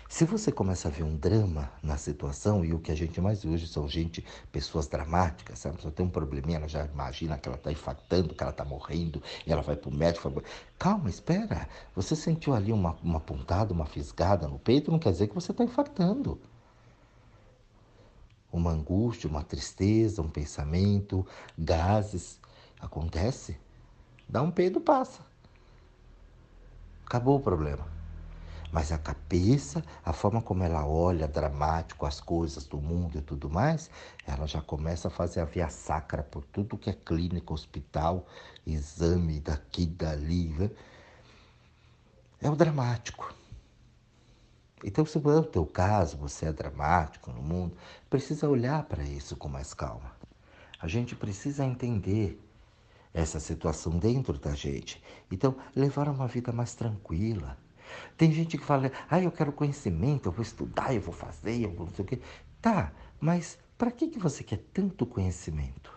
Se 0.08 0.24
você 0.24 0.52
começa 0.52 0.86
a 0.86 0.90
ver 0.90 1.02
um 1.02 1.16
drama 1.16 1.70
na 1.82 1.96
situação, 1.96 2.64
e 2.64 2.72
o 2.72 2.78
que 2.78 2.92
a 2.92 2.94
gente 2.94 3.20
mais 3.20 3.44
hoje 3.44 3.66
são 3.66 3.88
gente, 3.88 4.24
pessoas 4.52 4.86
dramáticas, 4.86 5.58
sabe? 5.58 5.82
Só 5.82 5.90
tem 5.90 6.06
um 6.06 6.10
probleminha, 6.10 6.58
ela 6.58 6.68
já 6.68 6.84
imagina 6.86 7.36
que 7.36 7.48
ela 7.48 7.56
está 7.56 7.72
infartando, 7.72 8.34
que 8.34 8.42
ela 8.42 8.52
está 8.52 8.64
morrendo, 8.64 9.20
e 9.44 9.52
ela 9.52 9.62
vai 9.62 9.76
para 9.76 9.90
o 9.90 9.94
médico. 9.94 10.30
Fala, 10.30 10.44
Calma, 10.78 11.10
espera. 11.10 11.68
Você 11.94 12.14
sentiu 12.14 12.54
ali 12.54 12.72
uma, 12.72 12.96
uma 13.02 13.18
pontada, 13.18 13.72
uma 13.72 13.84
fisgada 13.84 14.46
no 14.46 14.60
peito, 14.60 14.92
não 14.92 14.98
quer 14.98 15.10
dizer 15.10 15.26
que 15.26 15.34
você 15.34 15.50
está 15.50 15.64
infartando. 15.64 16.40
Uma 18.52 18.70
angústia, 18.70 19.28
uma 19.28 19.42
tristeza, 19.42 20.22
um 20.22 20.30
pensamento, 20.30 21.26
gases. 21.58 22.40
Acontece. 22.80 23.58
Dá 24.28 24.40
um 24.40 24.52
peido, 24.52 24.80
passa. 24.80 25.20
Acabou 27.04 27.36
o 27.36 27.40
problema. 27.40 27.95
Mas 28.72 28.90
a 28.90 28.98
cabeça, 28.98 29.84
a 30.04 30.12
forma 30.12 30.42
como 30.42 30.62
ela 30.62 30.86
olha 30.86 31.28
dramático 31.28 32.04
as 32.04 32.20
coisas 32.20 32.66
do 32.66 32.78
mundo 32.78 33.18
e 33.18 33.22
tudo 33.22 33.48
mais, 33.48 33.90
ela 34.26 34.46
já 34.46 34.60
começa 34.60 35.08
a 35.08 35.10
fazer 35.10 35.40
a 35.40 35.44
via 35.44 35.68
sacra 35.68 36.22
por 36.22 36.44
tudo 36.44 36.76
que 36.76 36.90
é 36.90 36.92
clínica, 36.92 37.52
hospital, 37.52 38.26
exame 38.66 39.40
daqui 39.40 39.86
dali. 39.86 40.48
Né? 40.48 40.70
É 42.40 42.50
o 42.50 42.56
dramático. 42.56 43.34
Então, 44.84 45.06
se 45.06 45.18
for 45.20 45.40
o 45.40 45.44
teu 45.44 45.64
caso, 45.64 46.16
você 46.16 46.46
é 46.46 46.52
dramático 46.52 47.32
no 47.32 47.42
mundo, 47.42 47.76
precisa 48.10 48.48
olhar 48.48 48.82
para 48.84 49.02
isso 49.02 49.36
com 49.36 49.48
mais 49.48 49.72
calma. 49.72 50.12
A 50.78 50.86
gente 50.86 51.16
precisa 51.16 51.64
entender 51.64 52.38
essa 53.14 53.40
situação 53.40 53.98
dentro 53.98 54.38
da 54.38 54.54
gente. 54.54 55.02
Então, 55.30 55.56
levar 55.74 56.08
uma 56.08 56.28
vida 56.28 56.52
mais 56.52 56.74
tranquila 56.74 57.56
tem 58.16 58.32
gente 58.32 58.56
que 58.56 58.64
fala, 58.64 58.90
ah, 59.10 59.20
eu 59.20 59.30
quero 59.30 59.52
conhecimento, 59.52 60.26
eu 60.26 60.32
vou 60.32 60.42
estudar, 60.42 60.94
eu 60.94 61.00
vou 61.00 61.14
fazer, 61.14 61.60
eu 61.60 61.70
vou 61.72 61.86
não 61.86 61.94
sei 61.94 62.04
o 62.04 62.08
quê. 62.08 62.20
Tá, 62.60 62.92
mas 63.20 63.58
para 63.76 63.90
que, 63.90 64.08
que 64.08 64.18
você 64.18 64.42
quer 64.42 64.58
tanto 64.72 65.06
conhecimento? 65.06 65.94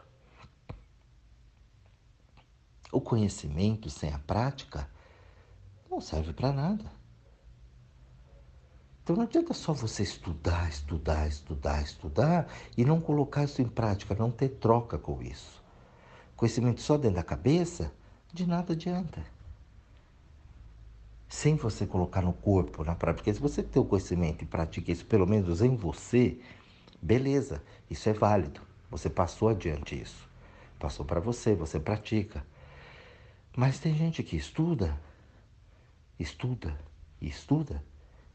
O 2.92 3.00
conhecimento 3.00 3.90
sem 3.90 4.12
a 4.14 4.20
prática 4.20 4.90
não 5.90 6.02
serve 6.02 6.34
para 6.34 6.52
nada. 6.52 6.92
Então 9.04 9.16
não 9.16 9.24
adianta 9.24 9.54
só 9.54 9.74
você 9.74 10.04
estudar, 10.04 10.70
estudar, 10.70 11.28
estudar, 11.28 11.82
estudar 11.82 12.48
e 12.78 12.86
não 12.86 13.02
colocar 13.02 13.44
isso 13.44 13.62
em 13.62 13.68
prática, 13.68 14.14
não 14.14 14.30
ter 14.30 14.50
troca 14.50 14.98
com 14.98 15.22
isso. 15.22 15.64
Conhecimento 16.36 16.82
só 16.82 16.98
dentro 16.98 17.16
da 17.16 17.24
cabeça, 17.24 17.92
de 18.32 18.46
nada 18.46 18.74
adianta 18.74 19.39
sem 21.30 21.56
você 21.56 21.86
colocar 21.86 22.24
no 22.24 22.34
corpo, 22.34 22.84
na 22.84 22.96
prática. 22.96 23.22
Porque 23.22 23.34
se 23.34 23.40
você 23.40 23.62
tem 23.62 23.80
o 23.80 23.86
conhecimento 23.86 24.44
e 24.44 24.48
pratica 24.48 24.92
isso, 24.92 25.06
pelo 25.06 25.28
menos 25.28 25.62
em 25.62 25.76
você, 25.76 26.40
beleza, 27.00 27.62
isso 27.88 28.10
é 28.10 28.14
válido. 28.14 28.62
Você 28.90 29.10
passou 29.10 29.50
adiante 29.50 30.00
isso. 30.02 30.28
Passou 30.80 31.06
para 31.06 31.20
você, 31.20 31.54
você 31.54 31.80
pratica. 31.80 32.44
Mas 33.56 33.80
tem 33.80 33.94
gente 33.96 34.24
que 34.24 34.36
estuda, 34.36 35.00
estuda, 36.18 36.76
estuda 37.22 37.84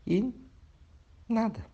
e 0.07 0.33
nada. 1.29 1.67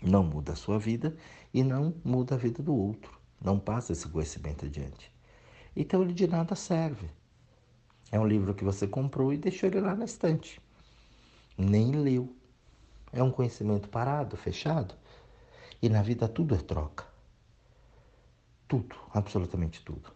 Não 0.00 0.22
muda 0.22 0.52
a 0.52 0.56
sua 0.56 0.78
vida 0.78 1.16
e 1.52 1.64
não 1.64 1.94
muda 2.04 2.36
a 2.36 2.38
vida 2.38 2.62
do 2.62 2.74
outro. 2.74 3.18
Não 3.42 3.58
passa 3.58 3.92
esse 3.92 4.06
conhecimento 4.08 4.64
adiante. 4.64 5.12
Então 5.74 6.02
ele 6.02 6.12
de 6.12 6.26
nada 6.28 6.54
serve. 6.54 7.10
É 8.12 8.18
um 8.18 8.26
livro 8.26 8.54
que 8.54 8.64
você 8.64 8.86
comprou 8.86 9.32
e 9.32 9.38
deixou 9.38 9.68
ele 9.68 9.80
lá 9.80 9.94
na 9.94 10.04
estante. 10.04 10.60
Nem 11.56 11.92
leu. 11.92 12.34
É 13.12 13.22
um 13.22 13.30
conhecimento 13.30 13.88
parado, 13.88 14.36
fechado. 14.36 14.94
E 15.80 15.88
na 15.88 16.02
vida 16.02 16.28
tudo 16.28 16.54
é 16.54 16.58
troca. 16.58 17.06
Tudo, 18.66 18.96
absolutamente 19.12 19.82
tudo. 19.84 20.12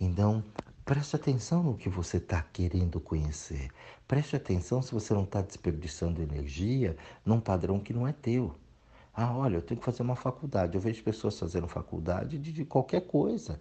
Então, 0.00 0.42
preste 0.84 1.14
atenção 1.14 1.62
no 1.62 1.76
que 1.76 1.88
você 1.88 2.16
está 2.16 2.42
querendo 2.42 3.00
conhecer. 3.00 3.70
Preste 4.06 4.34
atenção 4.34 4.82
se 4.82 4.92
você 4.92 5.14
não 5.14 5.24
está 5.24 5.40
desperdiçando 5.40 6.22
energia 6.22 6.96
num 7.24 7.40
padrão 7.40 7.78
que 7.78 7.92
não 7.92 8.06
é 8.06 8.12
teu. 8.12 8.54
Ah, 9.14 9.36
olha, 9.36 9.56
eu 9.56 9.62
tenho 9.62 9.78
que 9.78 9.84
fazer 9.84 10.02
uma 10.02 10.16
faculdade. 10.16 10.74
Eu 10.74 10.80
vejo 10.80 11.02
pessoas 11.02 11.38
fazendo 11.38 11.68
faculdade 11.68 12.38
de, 12.38 12.52
de 12.52 12.64
qualquer 12.64 13.02
coisa, 13.02 13.60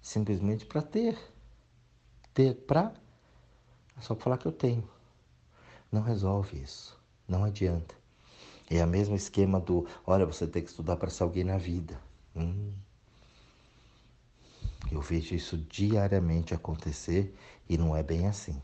simplesmente 0.00 0.66
para 0.66 0.82
ter 0.82 1.16
ter 2.34 2.54
para. 2.54 2.92
É 3.96 4.00
só 4.00 4.14
falar 4.14 4.36
que 4.36 4.46
eu 4.46 4.52
tenho. 4.52 4.86
Não 5.90 6.02
resolve 6.02 6.60
isso. 6.60 7.00
Não 7.28 7.44
adianta. 7.44 7.94
É 8.68 8.84
o 8.84 8.88
mesmo 8.88 9.14
esquema 9.14 9.60
do: 9.60 9.86
olha, 10.04 10.26
você 10.26 10.46
tem 10.46 10.62
que 10.62 10.68
estudar 10.68 10.96
para 10.96 11.10
ser 11.10 11.22
alguém 11.22 11.44
na 11.44 11.56
vida. 11.56 11.98
Hum. 12.34 12.72
Eu 14.90 15.00
vejo 15.00 15.34
isso 15.34 15.56
diariamente 15.56 16.54
acontecer 16.54 17.34
e 17.68 17.78
não 17.78 17.96
é 17.96 18.02
bem 18.02 18.26
assim. 18.26 18.60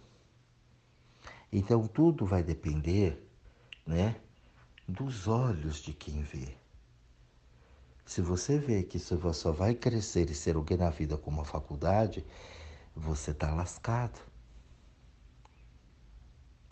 Então 1.53 1.87
tudo 1.87 2.25
vai 2.27 2.43
depender, 2.43 3.21
né, 3.87 4.17
dos 4.87 5.27
olhos 5.27 5.79
de 5.79 5.93
quem 5.93 6.23
vê. 6.23 6.55
Se 8.05 8.21
você 8.21 8.59
vê 8.59 8.83
que 8.83 8.97
isso 8.97 9.19
só 9.33 9.53
vai 9.53 9.75
crescer 9.75 10.31
e 10.31 10.35
ser 10.35 10.57
alguém 10.57 10.77
na 10.77 10.91
vida 10.91 11.17
com 11.17 11.31
uma 11.31 11.45
faculdade, 11.45 12.25
você 12.95 13.31
está 13.31 13.53
lascado. 13.55 14.19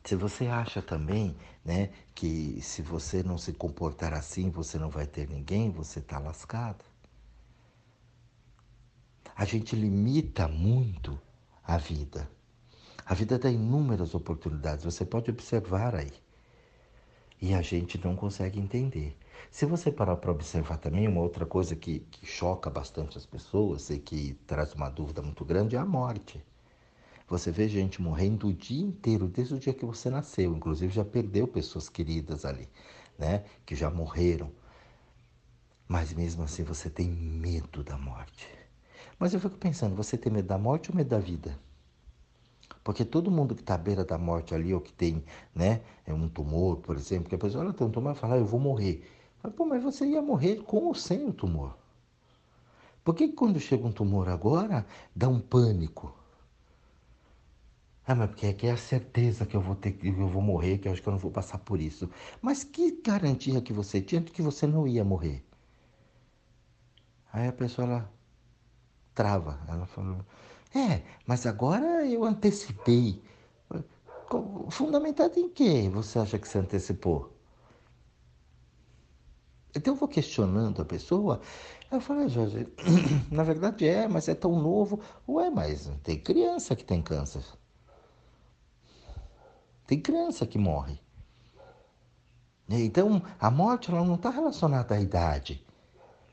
Se 0.05 0.15
você 0.15 0.47
acha 0.47 0.81
também 0.81 1.37
né, 1.65 1.91
que 2.15 2.61
se 2.63 2.81
você 2.81 3.23
não 3.23 3.37
se 3.37 3.53
comportar 3.53 4.15
assim, 4.15 4.51
você 4.51 4.79
não 4.79 4.89
vai 4.89 5.07
ter 5.07 5.29
ninguém, 5.29 5.71
você 5.71 5.99
está 5.99 6.19
lascado. 6.19 6.85
A 9.37 9.45
gente 9.45 9.77
limita 9.77 10.49
muito 10.49 11.21
a 11.63 11.77
vida. 11.77 12.29
A 13.05 13.15
vida 13.15 13.39
dá 13.39 13.51
inúmeras 13.51 14.15
oportunidades, 14.15 14.85
você 14.85 15.05
pode 15.05 15.31
observar 15.31 15.95
aí. 15.95 16.13
E 17.41 17.55
a 17.55 17.63
gente 17.63 18.03
não 18.05 18.17
consegue 18.17 18.59
entender. 18.59 19.17
Se 19.50 19.66
você 19.66 19.90
parar 19.90 20.16
para 20.16 20.30
observar 20.30 20.78
também, 20.78 21.09
uma 21.09 21.21
outra 21.21 21.47
coisa 21.47 21.75
que, 21.75 22.00
que 22.11 22.26
choca 22.26 22.68
bastante 22.68 23.16
as 23.16 23.26
pessoas 23.26 23.90
e 23.90 23.99
que 23.99 24.35
traz 24.47 24.75
uma 24.75 24.88
dúvida 24.88 25.23
muito 25.23 25.45
grande 25.45 25.76
é 25.76 25.78
a 25.78 25.87
morte. 25.87 26.42
Você 27.28 27.50
vê 27.50 27.68
gente 27.68 28.00
morrendo 28.00 28.49
o 28.49 28.52
dia 28.52 28.83
inteiro, 28.83 29.28
desde 29.28 29.54
o 29.54 29.59
dia 29.59 29.75
que 29.75 29.85
você 29.85 30.09
nasceu. 30.09 30.54
Inclusive 30.54 30.92
já 30.92 31.04
perdeu 31.04 31.47
pessoas 31.47 31.88
queridas 31.88 32.45
ali, 32.45 32.68
né? 33.18 33.45
Que 33.66 33.75
já 33.75 33.90
morreram. 33.90 34.50
Mas 35.87 36.12
mesmo 36.12 36.42
assim 36.45 36.62
você 36.62 36.88
tem 36.88 37.09
medo 37.09 37.83
da 37.85 37.99
morte. 37.99 38.49
Mas 39.18 39.35
eu 39.35 39.40
fico 39.40 39.57
pensando, 39.57 39.95
você 39.95 40.16
tem 40.16 40.33
medo 40.33 40.49
da 40.49 40.59
morte 40.59 40.90
ou 40.90 40.97
medo 40.97 41.09
da 41.09 41.18
vida? 41.18 41.59
Porque 42.85 43.04
todo 43.04 43.30
mundo 43.30 43.54
que 43.54 43.61
está 43.61 43.75
à 43.75 43.78
beira 43.78 44.04
da 44.04 44.16
morte 44.16 44.54
ali, 44.54 44.73
ou 44.73 44.80
que 44.80 44.92
tem 44.92 45.23
né, 45.54 45.83
é 46.07 46.14
um 46.14 46.28
tumor, 46.28 46.78
por 46.78 46.97
exemplo, 46.97 47.28
que 47.28 47.35
a 47.35 47.38
pessoa 47.38 47.73
tem 47.75 47.87
um 47.87 47.90
tumor 47.90 48.12
e 48.12 48.18
fala, 48.18 48.37
ah, 48.37 48.38
eu 48.38 48.47
vou 48.47 48.61
morrer. 48.61 49.04
Mas, 49.42 49.52
pô, 49.54 49.64
mas 49.64 49.83
você 49.83 50.07
ia 50.07 50.23
morrer 50.23 50.57
com 50.62 50.85
ou 50.87 50.95
sem 50.95 51.25
o 51.26 51.33
tumor? 51.33 51.76
Por 53.04 53.14
que 53.14 53.28
quando 53.28 53.59
chega 53.59 53.87
um 53.87 53.92
tumor 53.92 54.28
agora, 54.28 54.87
dá 55.14 55.28
um 55.28 55.40
pânico? 55.40 56.12
Ah, 58.07 58.14
mas 58.14 58.30
porque 58.30 58.47
aqui 58.47 58.66
é 58.66 58.73
a 58.73 58.76
certeza 58.76 59.45
que 59.47 59.54
eu 59.57 59.61
vou 59.61 59.75
ter 59.76 59.92
que 59.92 60.09
eu 60.09 60.26
vou 60.28 60.42
morrer, 60.42 60.78
que 60.78 60.88
eu 60.88 60.92
acho 60.92 61.02
que 61.02 61.09
eu 61.09 61.12
não 61.12 61.18
vou 61.18 61.30
passar 61.30 61.59
por 61.59 61.80
isso. 61.80 62.11
Mas 62.42 62.64
que 62.64 63.00
garantia 63.02 63.61
que 63.61 63.73
você 63.73 64.00
tinha 64.00 64.21
de 64.21 64.33
que 64.33 64.42
você 64.42 64.66
não 64.66 64.87
ia 64.88 65.04
morrer? 65.04 65.45
Aí 67.33 67.47
a 67.49 67.52
pessoa 67.52 67.87
ela 67.87 68.12
trava, 69.14 69.61
ela 69.68 69.87
falou: 69.87 70.25
"É, 70.75 71.02
mas 71.26 71.47
agora 71.47 72.07
eu 72.07 72.25
antecipei". 72.25 73.23
Fundamentado 74.71 75.38
em 75.38 75.49
quê? 75.49 75.88
Você 75.92 76.18
acha 76.18 76.38
que 76.38 76.47
você 76.49 76.59
antecipou? 76.59 77.38
Então 79.75 79.95
eu 79.95 79.99
vou 79.99 80.09
questionando 80.09 80.83
a 80.83 80.85
pessoa. 80.85 81.41
Eu 81.91 82.01
falo, 82.01 82.21
ah, 82.21 82.29
Jorge, 82.29 82.69
na 83.31 83.43
verdade 83.43 83.87
é, 83.87 84.07
mas 84.09 84.29
é 84.29 84.35
tão 84.35 84.61
novo. 84.61 85.01
Ué, 85.29 85.51
mas 85.51 85.91
tem 86.03 86.19
criança 86.19 86.77
que 86.77 86.85
tem 86.85 87.03
câncer. 87.03 87.43
Tem 89.87 90.01
criança 90.01 90.47
que 90.47 90.59
morre. 90.59 91.01
Então, 92.69 93.23
a 93.41 93.51
morte 93.51 93.91
ela 93.91 94.05
não 94.05 94.17
está 94.17 94.29
relacionada 94.29 94.95
à 94.95 95.01
idade, 95.01 95.65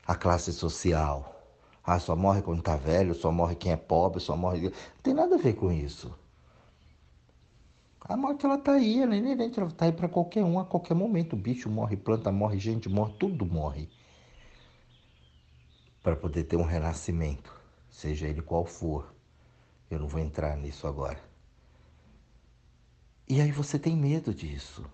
à 0.06 0.14
classe 0.14 0.52
social. 0.52 1.34
Ah, 1.82 1.98
só 1.98 2.14
morre 2.14 2.42
quando 2.42 2.62
tá 2.62 2.76
velho, 2.76 3.14
só 3.14 3.32
morre 3.32 3.54
quem 3.54 3.72
é 3.72 3.76
pobre, 3.76 4.20
só 4.20 4.36
morre. 4.36 4.60
Não 4.64 4.72
tem 5.02 5.14
nada 5.14 5.36
a 5.36 5.38
ver 5.38 5.54
com 5.54 5.72
isso. 5.72 6.12
A 8.08 8.16
morte 8.16 8.46
ela 8.46 8.56
tá 8.56 8.74
aí, 8.74 9.02
ela 9.02 9.14
é 9.14 9.18
inerente, 9.18 9.58
ela 9.58 9.70
tá 9.70 9.86
aí 9.86 9.92
para 9.92 10.08
qualquer 10.08 10.44
um, 10.44 10.60
a 10.60 10.64
qualquer 10.64 10.94
momento. 10.94 11.32
O 11.32 11.36
bicho 11.36 11.68
morre, 11.68 11.96
planta 11.96 12.30
morre, 12.30 12.58
gente 12.58 12.88
morre, 12.88 13.14
tudo 13.18 13.44
morre. 13.44 13.88
Para 16.02 16.14
poder 16.14 16.44
ter 16.44 16.56
um 16.56 16.62
renascimento, 16.62 17.52
seja 17.90 18.28
ele 18.28 18.42
qual 18.42 18.64
for. 18.64 19.12
Eu 19.90 19.98
não 19.98 20.06
vou 20.06 20.20
entrar 20.20 20.56
nisso 20.56 20.86
agora. 20.86 21.18
E 23.28 23.40
aí 23.40 23.50
você 23.50 23.76
tem 23.76 23.96
medo 23.96 24.32
disso. 24.32 24.84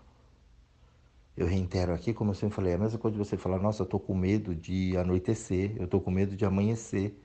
Eu 1.36 1.46
reitero 1.46 1.92
aqui, 1.92 2.14
como 2.14 2.30
eu 2.30 2.34
sempre 2.34 2.54
falei, 2.54 2.72
é 2.72 2.76
a 2.76 2.78
mesma 2.78 2.98
coisa 2.98 3.16
de 3.16 3.22
você 3.22 3.36
falar, 3.36 3.58
nossa, 3.58 3.82
eu 3.82 3.86
tô 3.86 3.98
com 3.98 4.14
medo 4.14 4.54
de 4.54 4.96
anoitecer, 4.96 5.74
eu 5.78 5.86
tô 5.86 6.00
com 6.00 6.10
medo 6.10 6.34
de 6.34 6.44
amanhecer. 6.46 7.18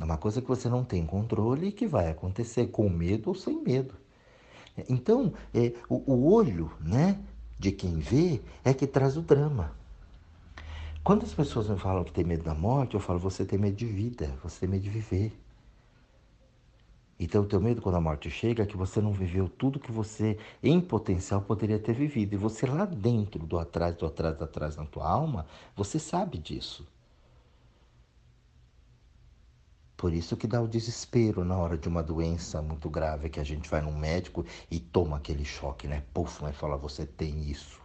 É 0.00 0.04
uma 0.04 0.16
coisa 0.16 0.40
que 0.40 0.48
você 0.48 0.66
não 0.66 0.82
tem 0.82 1.04
controle 1.04 1.68
e 1.68 1.72
que 1.72 1.86
vai 1.86 2.08
acontecer 2.08 2.68
com 2.68 2.88
medo 2.88 3.28
ou 3.28 3.34
sem 3.34 3.62
medo. 3.62 3.94
Então, 4.88 5.34
é, 5.54 5.74
o, 5.90 6.12
o 6.12 6.32
olho 6.32 6.72
né, 6.80 7.20
de 7.58 7.70
quem 7.70 7.98
vê 7.98 8.40
é 8.64 8.72
que 8.72 8.86
traz 8.86 9.18
o 9.18 9.20
drama. 9.20 9.72
Quando 11.04 11.24
as 11.24 11.34
pessoas 11.34 11.68
me 11.68 11.78
falam 11.78 12.02
que 12.02 12.12
tem 12.12 12.24
medo 12.24 12.42
da 12.42 12.54
morte, 12.54 12.94
eu 12.94 13.00
falo, 13.00 13.18
você 13.18 13.44
tem 13.44 13.58
medo 13.58 13.76
de 13.76 13.84
vida, 13.84 14.34
você 14.42 14.60
tem 14.60 14.68
medo 14.70 14.82
de 14.82 14.90
viver. 14.90 15.38
Então, 17.18 17.42
o 17.42 17.46
teu 17.46 17.60
medo 17.60 17.82
quando 17.82 17.96
a 17.96 18.00
morte 18.00 18.30
chega 18.30 18.62
é 18.62 18.66
que 18.66 18.78
você 18.78 19.02
não 19.02 19.12
viveu 19.12 19.50
tudo 19.50 19.78
que 19.78 19.92
você, 19.92 20.38
em 20.62 20.80
potencial, 20.80 21.42
poderia 21.42 21.78
ter 21.78 21.92
vivido. 21.92 22.32
E 22.32 22.38
você 22.38 22.64
lá 22.64 22.86
dentro, 22.86 23.46
do 23.46 23.58
atrás, 23.58 23.94
do 23.96 24.06
atrás, 24.06 24.38
do 24.38 24.44
atrás 24.44 24.76
na 24.76 24.86
tua 24.86 25.06
alma, 25.06 25.44
você 25.76 25.98
sabe 25.98 26.38
disso. 26.38 26.86
Por 30.00 30.14
isso 30.14 30.34
que 30.34 30.46
dá 30.46 30.62
o 30.62 30.66
desespero 30.66 31.44
na 31.44 31.58
hora 31.58 31.76
de 31.76 31.86
uma 31.86 32.02
doença 32.02 32.62
muito 32.62 32.88
grave, 32.88 33.28
que 33.28 33.38
a 33.38 33.44
gente 33.44 33.68
vai 33.68 33.82
num 33.82 33.94
médico 33.94 34.46
e 34.70 34.80
toma 34.80 35.18
aquele 35.18 35.44
choque, 35.44 35.86
né? 35.86 36.02
Puf, 36.14 36.42
mas 36.42 36.56
fala, 36.56 36.78
você 36.78 37.04
tem 37.04 37.50
isso. 37.50 37.78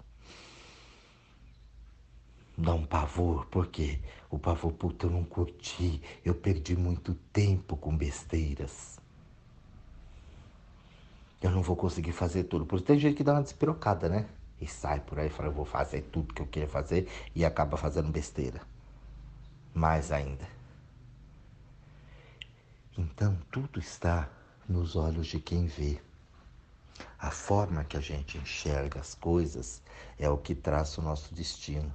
Dá 2.58 2.74
um 2.74 2.86
pavor, 2.86 3.46
porque 3.48 4.00
o 4.30 4.40
pavor, 4.40 4.72
puta, 4.72 5.08
eu 5.08 5.10
não 5.12 5.26
curti, 5.26 6.02
eu 6.24 6.34
perdi 6.34 6.74
muito 6.78 7.14
tempo 7.34 7.76
com 7.76 7.96
besteiras 7.98 8.96
eu 11.42 11.52
não 11.52 11.62
vou 11.62 11.76
conseguir 11.76 12.12
fazer 12.12 12.46
tudo. 12.46 12.66
Por 12.66 12.78
isso 12.78 12.86
tem 12.86 12.98
gente 12.98 13.16
que 13.16 13.24
dá 13.24 13.34
uma 13.34 13.44
despirocada, 13.44 14.10
né? 14.10 14.26
E 14.60 14.68
sai 14.68 15.00
por 15.00 15.20
aí 15.20 15.28
e 15.28 15.30
fala, 15.30 15.50
eu 15.50 15.54
vou 15.54 15.66
fazer 15.66 16.02
tudo 16.12 16.34
que 16.34 16.42
eu 16.42 16.48
queria 16.48 16.68
fazer 16.68 17.08
e 17.36 17.46
acaba 17.46 17.78
fazendo 17.78 18.12
besteira. 18.12 18.62
Mais 19.74 20.12
ainda. 20.12 20.55
Então 22.98 23.38
tudo 23.52 23.80
está 23.80 24.30
nos 24.68 24.96
olhos 24.96 25.28
de 25.28 25.40
quem 25.40 25.68
vê. 25.68 26.02
A 27.20 27.30
forma 27.30 27.84
que 27.84 27.98
a 27.98 28.02
gente 28.02 28.38
enxerga 28.38 29.02
as 29.02 29.14
coisas 29.14 29.82
é 30.18 30.30
o 30.30 30.38
que 30.38 30.56
traça 30.56 31.02
o 31.02 31.04
nosso 31.04 31.34
destino. 31.34 31.94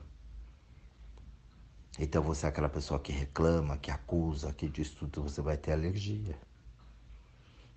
Então 1.98 2.22
você 2.22 2.44
é 2.44 2.48
aquela 2.50 2.68
pessoa 2.68 3.00
que 3.00 3.12
reclama, 3.12 3.78
que 3.78 3.90
acusa, 3.90 4.52
que 4.52 4.68
diz 4.68 4.90
tudo, 4.90 5.22
você 5.22 5.40
vai 5.40 5.56
ter 5.56 5.72
alergia. 5.72 6.38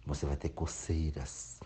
Você 0.06 0.26
vai 0.26 0.36
ter 0.36 0.50
coceiras. 0.50 1.62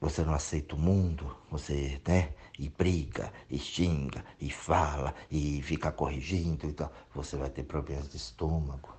Você 0.00 0.24
não 0.24 0.34
aceita 0.34 0.74
o 0.74 0.78
mundo, 0.78 1.36
você, 1.50 2.00
né? 2.06 2.34
E 2.58 2.68
briga, 2.68 3.32
e 3.50 3.58
xinga, 3.58 4.24
e 4.40 4.50
fala, 4.50 5.14
e 5.30 5.62
fica 5.62 5.90
corrigindo 5.92 6.66
e 6.66 6.72
tal. 6.72 6.92
Você 7.14 7.36
vai 7.36 7.50
ter 7.50 7.64
problemas 7.64 8.08
de 8.08 8.16
estômago. 8.16 8.93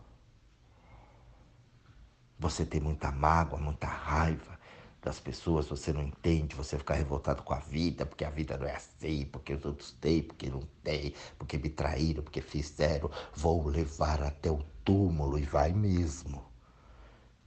Você 2.38 2.66
tem 2.66 2.82
muita 2.82 3.12
mágoa, 3.12 3.60
muita 3.60 3.88
raiva 3.88 4.60
das 5.02 5.20
pessoas, 5.20 5.68
você 5.68 5.94
não 5.94 6.02
entende, 6.02 6.56
você 6.56 6.80
fica 6.80 6.96
revoltado 6.96 7.44
com 7.44 7.54
a 7.54 7.60
vida, 7.60 8.08
porque 8.08 8.26
a 8.26 8.30
vida 8.30 8.58
não 8.58 8.66
é 8.66 8.76
assim, 8.76 9.26
porque 9.26 9.54
os 9.54 9.64
outros 9.64 9.92
têm, 9.92 10.24
porque 10.24 10.50
não 10.50 10.62
tem, 10.84 11.14
porque 11.38 11.60
me 11.60 11.70
traíram, 11.70 12.24
porque 12.24 12.42
fizeram. 12.42 13.10
Vou 13.36 13.68
levar 13.68 14.24
até 14.24 14.50
o 14.50 14.64
túmulo 14.84 15.38
e 15.38 15.44
vai 15.44 15.72
mesmo. 15.72 16.44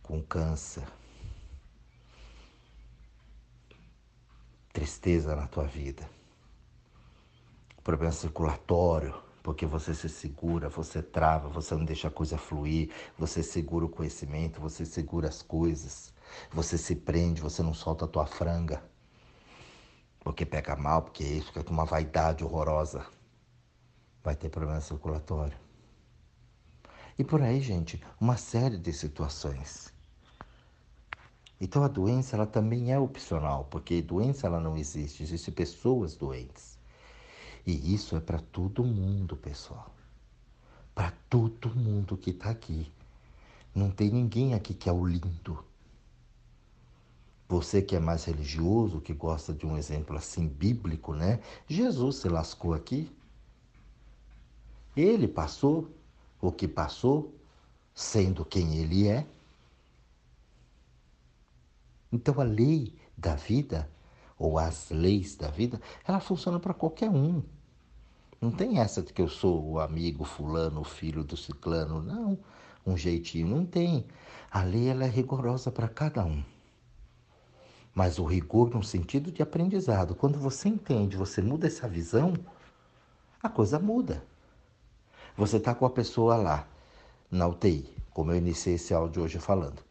Com 0.02 0.22
câncer, 0.22 0.86
tristeza 4.72 5.34
na 5.36 5.46
tua 5.46 5.64
vida, 5.64 6.08
problema 7.82 8.12
circulatório, 8.12 9.27
porque 9.48 9.64
você 9.64 9.94
se 9.94 10.10
segura, 10.10 10.68
você 10.68 11.02
trava, 11.02 11.48
você 11.48 11.74
não 11.74 11.82
deixa 11.82 12.08
a 12.08 12.10
coisa 12.10 12.36
fluir, 12.36 12.90
você 13.16 13.42
segura 13.42 13.86
o 13.86 13.88
conhecimento, 13.88 14.60
você 14.60 14.84
segura 14.84 15.26
as 15.26 15.40
coisas, 15.40 16.12
você 16.52 16.76
se 16.76 16.94
prende, 16.94 17.40
você 17.40 17.62
não 17.62 17.72
solta 17.72 18.04
a 18.04 18.08
tua 18.08 18.26
franga, 18.26 18.82
porque 20.20 20.44
pega 20.44 20.76
mal, 20.76 21.00
porque 21.00 21.24
isso 21.24 21.46
fica 21.46 21.64
com 21.64 21.72
uma 21.72 21.86
vaidade 21.86 22.44
horrorosa, 22.44 23.06
vai 24.22 24.36
ter 24.36 24.50
problema 24.50 24.82
circulatório. 24.82 25.56
E 27.18 27.24
por 27.24 27.40
aí, 27.40 27.62
gente, 27.62 28.04
uma 28.20 28.36
série 28.36 28.76
de 28.76 28.92
situações. 28.92 29.94
Então 31.58 31.82
a 31.82 31.88
doença 31.88 32.36
ela 32.36 32.46
também 32.46 32.92
é 32.92 32.98
opcional, 32.98 33.64
porque 33.70 34.02
doença 34.02 34.46
ela 34.46 34.60
não 34.60 34.76
existe, 34.76 35.22
existem 35.22 35.54
pessoas 35.54 36.14
doentes. 36.14 36.77
E 37.68 37.92
isso 37.92 38.16
é 38.16 38.20
para 38.20 38.38
todo 38.38 38.82
mundo, 38.82 39.36
pessoal. 39.36 39.94
Para 40.94 41.10
todo 41.28 41.68
mundo 41.68 42.16
que 42.16 42.30
está 42.30 42.48
aqui. 42.48 42.90
Não 43.74 43.90
tem 43.90 44.10
ninguém 44.10 44.54
aqui 44.54 44.72
que 44.72 44.88
é 44.88 44.92
o 44.92 45.04
lindo. 45.04 45.62
Você 47.46 47.82
que 47.82 47.94
é 47.94 48.00
mais 48.00 48.24
religioso, 48.24 49.02
que 49.02 49.12
gosta 49.12 49.52
de 49.52 49.66
um 49.66 49.76
exemplo 49.76 50.16
assim 50.16 50.48
bíblico, 50.48 51.12
né? 51.12 51.40
Jesus 51.68 52.16
se 52.16 52.28
lascou 52.30 52.72
aqui. 52.72 53.14
Ele 54.96 55.28
passou 55.28 55.90
o 56.40 56.50
que 56.50 56.66
passou, 56.66 57.34
sendo 57.94 58.46
quem 58.46 58.78
ele 58.78 59.08
é. 59.08 59.26
Então 62.10 62.40
a 62.40 62.44
lei 62.44 62.94
da 63.14 63.34
vida, 63.34 63.90
ou 64.38 64.58
as 64.58 64.88
leis 64.88 65.36
da 65.36 65.50
vida, 65.50 65.78
ela 66.06 66.18
funciona 66.18 66.58
para 66.58 66.72
qualquer 66.72 67.10
um. 67.10 67.42
Não 68.40 68.50
tem 68.50 68.78
essa 68.78 69.02
de 69.02 69.12
que 69.12 69.20
eu 69.20 69.28
sou 69.28 69.72
o 69.72 69.80
amigo 69.80 70.24
fulano, 70.24 70.80
o 70.80 70.84
filho 70.84 71.24
do 71.24 71.36
ciclano, 71.36 72.02
não. 72.02 72.38
Um 72.86 72.96
jeitinho, 72.96 73.48
não 73.48 73.66
tem. 73.66 74.06
A 74.50 74.62
lei 74.62 74.88
ela 74.88 75.04
é 75.04 75.08
rigorosa 75.08 75.72
para 75.72 75.88
cada 75.88 76.24
um. 76.24 76.42
Mas 77.92 78.18
o 78.18 78.24
rigor 78.24 78.70
no 78.70 78.82
sentido 78.82 79.32
de 79.32 79.42
aprendizado, 79.42 80.14
quando 80.14 80.38
você 80.38 80.68
entende, 80.68 81.16
você 81.16 81.42
muda 81.42 81.66
essa 81.66 81.88
visão, 81.88 82.32
a 83.42 83.48
coisa 83.48 83.78
muda. 83.78 84.22
Você 85.36 85.56
está 85.56 85.74
com 85.74 85.84
a 85.84 85.90
pessoa 85.90 86.36
lá, 86.36 86.68
na 87.30 87.46
UTI, 87.46 87.92
como 88.12 88.30
eu 88.30 88.36
iniciei 88.36 88.76
esse 88.76 88.94
áudio 88.94 89.24
hoje 89.24 89.38
falando. 89.38 89.82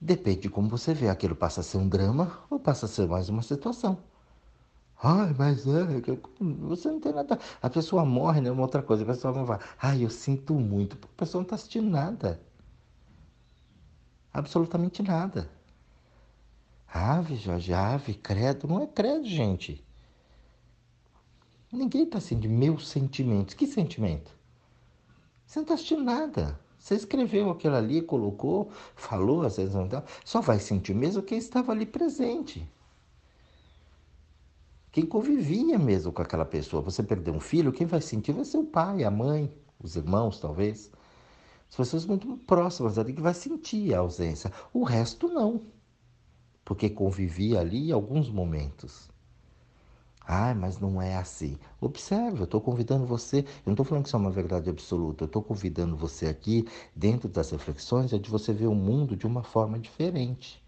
Depende 0.00 0.40
de 0.40 0.50
como 0.50 0.68
você 0.68 0.92
vê. 0.92 1.08
Aquilo 1.08 1.34
passa 1.34 1.60
a 1.60 1.64
ser 1.64 1.78
um 1.78 1.88
drama 1.88 2.40
ou 2.50 2.58
passa 2.58 2.86
a 2.86 2.88
ser 2.88 3.06
mais 3.06 3.28
uma 3.28 3.42
situação. 3.42 3.98
Ai, 5.02 5.34
mas 5.36 5.66
é, 5.66 5.84
você 6.60 6.88
não 6.88 7.00
tem 7.00 7.12
nada. 7.12 7.38
A 7.60 7.68
pessoa 7.68 8.04
morre, 8.04 8.40
né? 8.40 8.50
Uma 8.52 8.62
outra 8.62 8.82
coisa. 8.82 9.02
A 9.02 9.06
pessoa 9.06 9.32
vai. 9.44 9.58
Ai, 9.80 10.04
eu 10.04 10.10
sinto 10.10 10.54
muito. 10.54 10.96
A 11.02 11.18
pessoa 11.18 11.40
não 11.40 11.44
está 11.44 11.56
assistindo 11.56 11.90
nada. 11.90 12.40
Absolutamente 14.32 15.02
nada. 15.02 15.50
Ave, 16.86 17.34
Jorge, 17.36 17.72
ave, 17.72 18.14
credo. 18.14 18.68
Não 18.68 18.80
é 18.80 18.86
credo, 18.86 19.24
gente. 19.24 19.84
Ninguém 21.72 22.04
está 22.04 22.18
assim 22.18 22.38
de 22.38 22.48
meus 22.48 22.88
sentimentos. 22.88 23.54
Que 23.54 23.66
sentimento? 23.66 24.30
Você 25.44 25.58
não 25.58 25.64
está 25.64 25.74
assistindo 25.74 26.04
nada. 26.04 26.60
Você 26.78 26.94
escreveu 26.94 27.50
aquilo 27.50 27.74
ali, 27.74 28.02
colocou, 28.02 28.70
falou, 28.94 29.42
às 29.42 29.56
vezes 29.56 29.74
não 29.74 29.88
dá. 29.88 30.04
Só 30.24 30.40
vai 30.40 30.60
sentir 30.60 30.94
mesmo 30.94 31.22
quem 31.22 31.38
estava 31.38 31.72
ali 31.72 31.86
presente. 31.86 32.68
Quem 34.92 35.06
convivia 35.06 35.78
mesmo 35.78 36.12
com 36.12 36.20
aquela 36.20 36.44
pessoa. 36.44 36.82
Você 36.82 37.02
perdeu 37.02 37.32
um 37.32 37.40
filho, 37.40 37.72
quem 37.72 37.86
vai 37.86 38.02
sentir 38.02 38.32
vai 38.32 38.44
ser 38.44 38.58
o 38.58 38.64
pai, 38.64 39.04
a 39.04 39.10
mãe, 39.10 39.50
os 39.82 39.96
irmãos, 39.96 40.38
talvez. 40.38 40.92
As 41.70 41.76
pessoas 41.76 42.04
muito 42.04 42.36
próximas 42.46 42.98
ali 42.98 43.14
que 43.14 43.22
vai 43.22 43.32
sentir 43.32 43.94
a 43.94 44.00
ausência. 44.00 44.52
O 44.70 44.84
resto 44.84 45.28
não. 45.28 45.62
Porque 46.62 46.90
convivia 46.90 47.60
ali 47.60 47.90
alguns 47.90 48.28
momentos. 48.28 49.10
Ah, 50.26 50.54
mas 50.54 50.78
não 50.78 51.00
é 51.00 51.16
assim. 51.16 51.58
Observe, 51.80 52.40
eu 52.40 52.44
estou 52.44 52.60
convidando 52.60 53.06
você, 53.06 53.40
eu 53.40 53.62
não 53.66 53.72
estou 53.72 53.86
falando 53.86 54.04
que 54.04 54.08
isso 54.08 54.16
é 54.16 54.20
uma 54.20 54.30
verdade 54.30 54.70
absoluta, 54.70 55.24
eu 55.24 55.26
estou 55.26 55.42
convidando 55.42 55.96
você 55.96 56.26
aqui, 56.26 56.64
dentro 56.94 57.28
das 57.28 57.50
reflexões, 57.50 58.12
é 58.12 58.18
de 58.18 58.30
você 58.30 58.52
ver 58.52 58.68
o 58.68 58.74
mundo 58.74 59.16
de 59.16 59.26
uma 59.26 59.42
forma 59.42 59.78
diferente. 59.78 60.61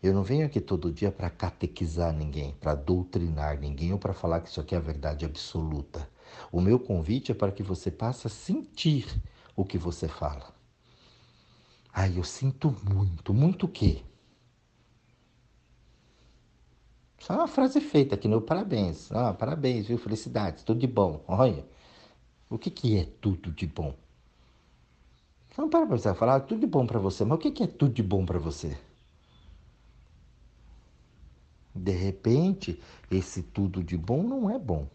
Eu 0.00 0.14
não 0.14 0.22
venho 0.22 0.46
aqui 0.46 0.60
todo 0.60 0.92
dia 0.92 1.10
para 1.10 1.28
catequizar 1.28 2.12
ninguém, 2.12 2.54
para 2.60 2.74
doutrinar 2.74 3.58
ninguém 3.58 3.92
ou 3.92 3.98
para 3.98 4.14
falar 4.14 4.40
que 4.40 4.48
isso 4.48 4.60
aqui 4.60 4.74
é 4.74 4.78
a 4.78 4.80
verdade 4.80 5.24
absoluta. 5.24 6.08
O 6.52 6.60
meu 6.60 6.78
convite 6.78 7.32
é 7.32 7.34
para 7.34 7.50
que 7.50 7.64
você 7.64 7.90
passe 7.90 8.26
a 8.26 8.30
sentir 8.30 9.06
o 9.56 9.64
que 9.64 9.76
você 9.76 10.06
fala. 10.06 10.54
Ai, 11.92 12.16
eu 12.16 12.22
sinto 12.22 12.74
muito. 12.88 13.34
Muito 13.34 13.66
o 13.66 13.68
quê? 13.68 14.02
Só 17.18 17.34
uma 17.34 17.48
frase 17.48 17.80
feita 17.80 18.14
aqui, 18.14 18.28
meu 18.28 18.40
parabéns. 18.40 19.10
Ah, 19.10 19.34
parabéns, 19.34 19.88
viu? 19.88 19.98
Felicidades, 19.98 20.62
tudo 20.62 20.78
de 20.78 20.86
bom. 20.86 21.24
Olha, 21.26 21.66
o 22.48 22.56
que, 22.56 22.70
que 22.70 22.96
é 22.98 23.04
tudo 23.20 23.50
de 23.50 23.66
bom? 23.66 23.94
Não 25.56 25.68
para 25.68 25.86
pensar, 25.86 26.14
falar 26.14 26.36
ah, 26.36 26.40
tudo 26.40 26.60
de 26.60 26.66
bom 26.68 26.86
para 26.86 27.00
você, 27.00 27.24
mas 27.24 27.36
o 27.36 27.40
que, 27.40 27.50
que 27.50 27.64
é 27.64 27.66
tudo 27.66 27.92
de 27.92 28.02
bom 28.02 28.24
para 28.24 28.38
você? 28.38 28.78
De 31.78 31.92
repente, 31.92 32.80
esse 33.10 33.42
tudo 33.42 33.82
de 33.82 33.96
bom 33.96 34.22
não 34.22 34.50
é 34.50 34.58
bom. 34.58 34.88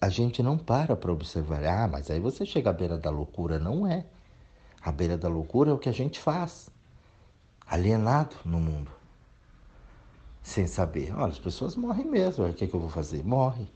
A 0.00 0.08
gente 0.08 0.42
não 0.42 0.58
para 0.58 0.96
para 0.96 1.12
observar. 1.12 1.64
Ah, 1.64 1.88
mas 1.88 2.10
aí 2.10 2.20
você 2.20 2.44
chega 2.44 2.70
à 2.70 2.72
beira 2.72 2.98
da 2.98 3.10
loucura. 3.10 3.58
Não 3.58 3.86
é. 3.86 4.04
A 4.82 4.92
beira 4.92 5.16
da 5.16 5.28
loucura 5.28 5.70
é 5.70 5.72
o 5.72 5.78
que 5.78 5.88
a 5.88 5.92
gente 5.92 6.18
faz. 6.18 6.68
Alienado 7.66 8.36
no 8.44 8.60
mundo. 8.60 8.90
Sem 10.42 10.66
saber. 10.66 11.14
Olha, 11.14 11.32
as 11.32 11.38
pessoas 11.38 11.74
morrem 11.74 12.04
mesmo. 12.04 12.46
O 12.46 12.52
que, 12.52 12.64
é 12.64 12.68
que 12.68 12.74
eu 12.74 12.80
vou 12.80 12.90
fazer? 12.90 13.24
Morre. 13.24 13.66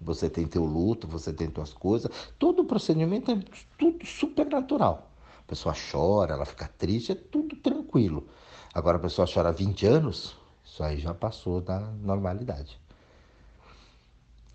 Você 0.00 0.28
tem 0.28 0.48
teu 0.48 0.64
luto, 0.64 1.06
você 1.06 1.32
tem 1.32 1.48
tuas 1.48 1.72
coisas. 1.72 2.10
Todo 2.38 2.62
o 2.62 2.64
procedimento 2.64 3.30
é 3.30 3.40
tudo 3.78 4.04
super 4.04 4.46
natural. 4.46 5.12
A 5.38 5.42
pessoa 5.44 5.74
chora, 5.74 6.34
ela 6.34 6.44
fica 6.44 6.66
triste, 6.66 7.12
é 7.12 7.14
tudo 7.14 7.54
tranquilo. 7.56 8.26
Agora 8.74 8.96
a 8.96 9.00
pessoa 9.00 9.28
chora 9.32 9.52
20 9.52 9.86
anos, 9.86 10.34
isso 10.64 10.82
aí 10.82 10.98
já 10.98 11.12
passou 11.12 11.60
da 11.60 11.78
normalidade. 11.78 12.80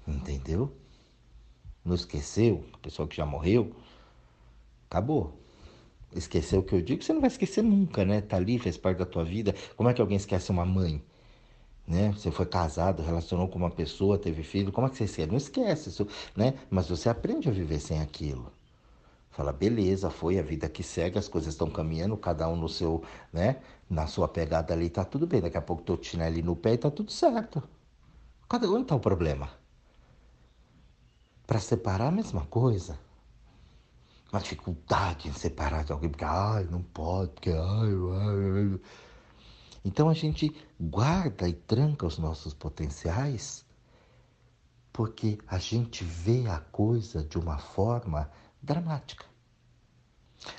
Entendeu? 0.07 0.75
Não 1.85 1.93
esqueceu? 1.93 2.65
A 2.73 2.77
pessoa 2.79 3.07
que 3.07 3.15
já 3.15 3.25
morreu, 3.25 3.75
acabou. 4.89 5.39
Esqueceu 6.15 6.61
o 6.61 6.63
que 6.63 6.73
eu 6.73 6.81
digo, 6.81 7.03
você 7.03 7.13
não 7.13 7.21
vai 7.21 7.27
esquecer 7.27 7.61
nunca, 7.61 8.03
né? 8.03 8.21
Tá 8.21 8.37
ali, 8.37 8.57
fez 8.57 8.75
parte 8.77 8.97
da 8.97 9.05
tua 9.05 9.23
vida. 9.23 9.53
Como 9.75 9.89
é 9.89 9.93
que 9.93 10.01
alguém 10.01 10.17
esquece 10.17 10.49
uma 10.49 10.65
mãe? 10.65 11.03
Né? 11.85 12.11
Você 12.13 12.31
foi 12.31 12.45
casado, 12.45 13.03
relacionou 13.03 13.47
com 13.47 13.57
uma 13.57 13.71
pessoa, 13.71 14.17
teve 14.17 14.41
filho, 14.43 14.71
como 14.71 14.87
é 14.87 14.89
que 14.89 14.97
você 14.97 15.03
esquece? 15.03 15.29
Não 15.29 15.37
esquece 15.37 15.89
isso, 15.89 16.07
né? 16.35 16.55
Mas 16.69 16.89
você 16.89 17.07
aprende 17.07 17.47
a 17.47 17.51
viver 17.51 17.79
sem 17.79 18.01
aquilo. 18.01 18.51
Fala, 19.37 19.53
beleza, 19.53 20.09
foi 20.09 20.39
a 20.39 20.41
vida 20.41 20.67
que 20.67 20.81
segue, 20.81 21.19
as 21.19 21.27
coisas 21.27 21.53
estão 21.53 21.69
caminhando, 21.69 22.17
cada 22.17 22.49
um 22.49 22.55
no 22.55 22.67
seu, 22.67 23.03
né? 23.31 23.61
Na 23.87 24.07
sua 24.07 24.27
pegada 24.27 24.73
ali, 24.73 24.89
tá 24.89 25.05
tudo 25.05 25.27
bem. 25.27 25.39
Daqui 25.39 25.55
a 25.55 25.61
pouco 25.61 25.83
tô 25.83 25.99
ali 26.19 26.41
no 26.41 26.55
pé 26.55 26.73
e 26.73 26.77
tá 26.79 26.89
tudo 26.89 27.11
certo. 27.11 27.61
Cada 28.49 28.67
onde 28.67 28.85
tá 28.85 28.95
o 28.95 28.99
problema? 28.99 29.47
Para 31.45 31.59
separar 31.59 32.07
a 32.07 32.11
mesma 32.11 32.47
coisa. 32.47 32.97
Uma 34.33 34.41
dificuldade 34.41 35.29
em 35.29 35.33
separar 35.33 35.83
de 35.83 35.91
alguém, 35.91 36.09
porque 36.09 36.25
ai, 36.25 36.67
não 36.71 36.81
pode, 36.81 37.33
porque 37.33 37.51
ai, 37.51 37.59
ai. 37.59 38.79
Então 39.85 40.09
a 40.09 40.15
gente 40.15 40.51
guarda 40.81 41.47
e 41.47 41.53
tranca 41.53 42.07
os 42.07 42.17
nossos 42.17 42.55
potenciais 42.55 43.67
porque 44.91 45.37
a 45.45 45.59
gente 45.59 46.03
vê 46.03 46.47
a 46.47 46.57
coisa 46.57 47.23
de 47.23 47.37
uma 47.37 47.59
forma 47.59 48.31
dramática. 48.61 49.25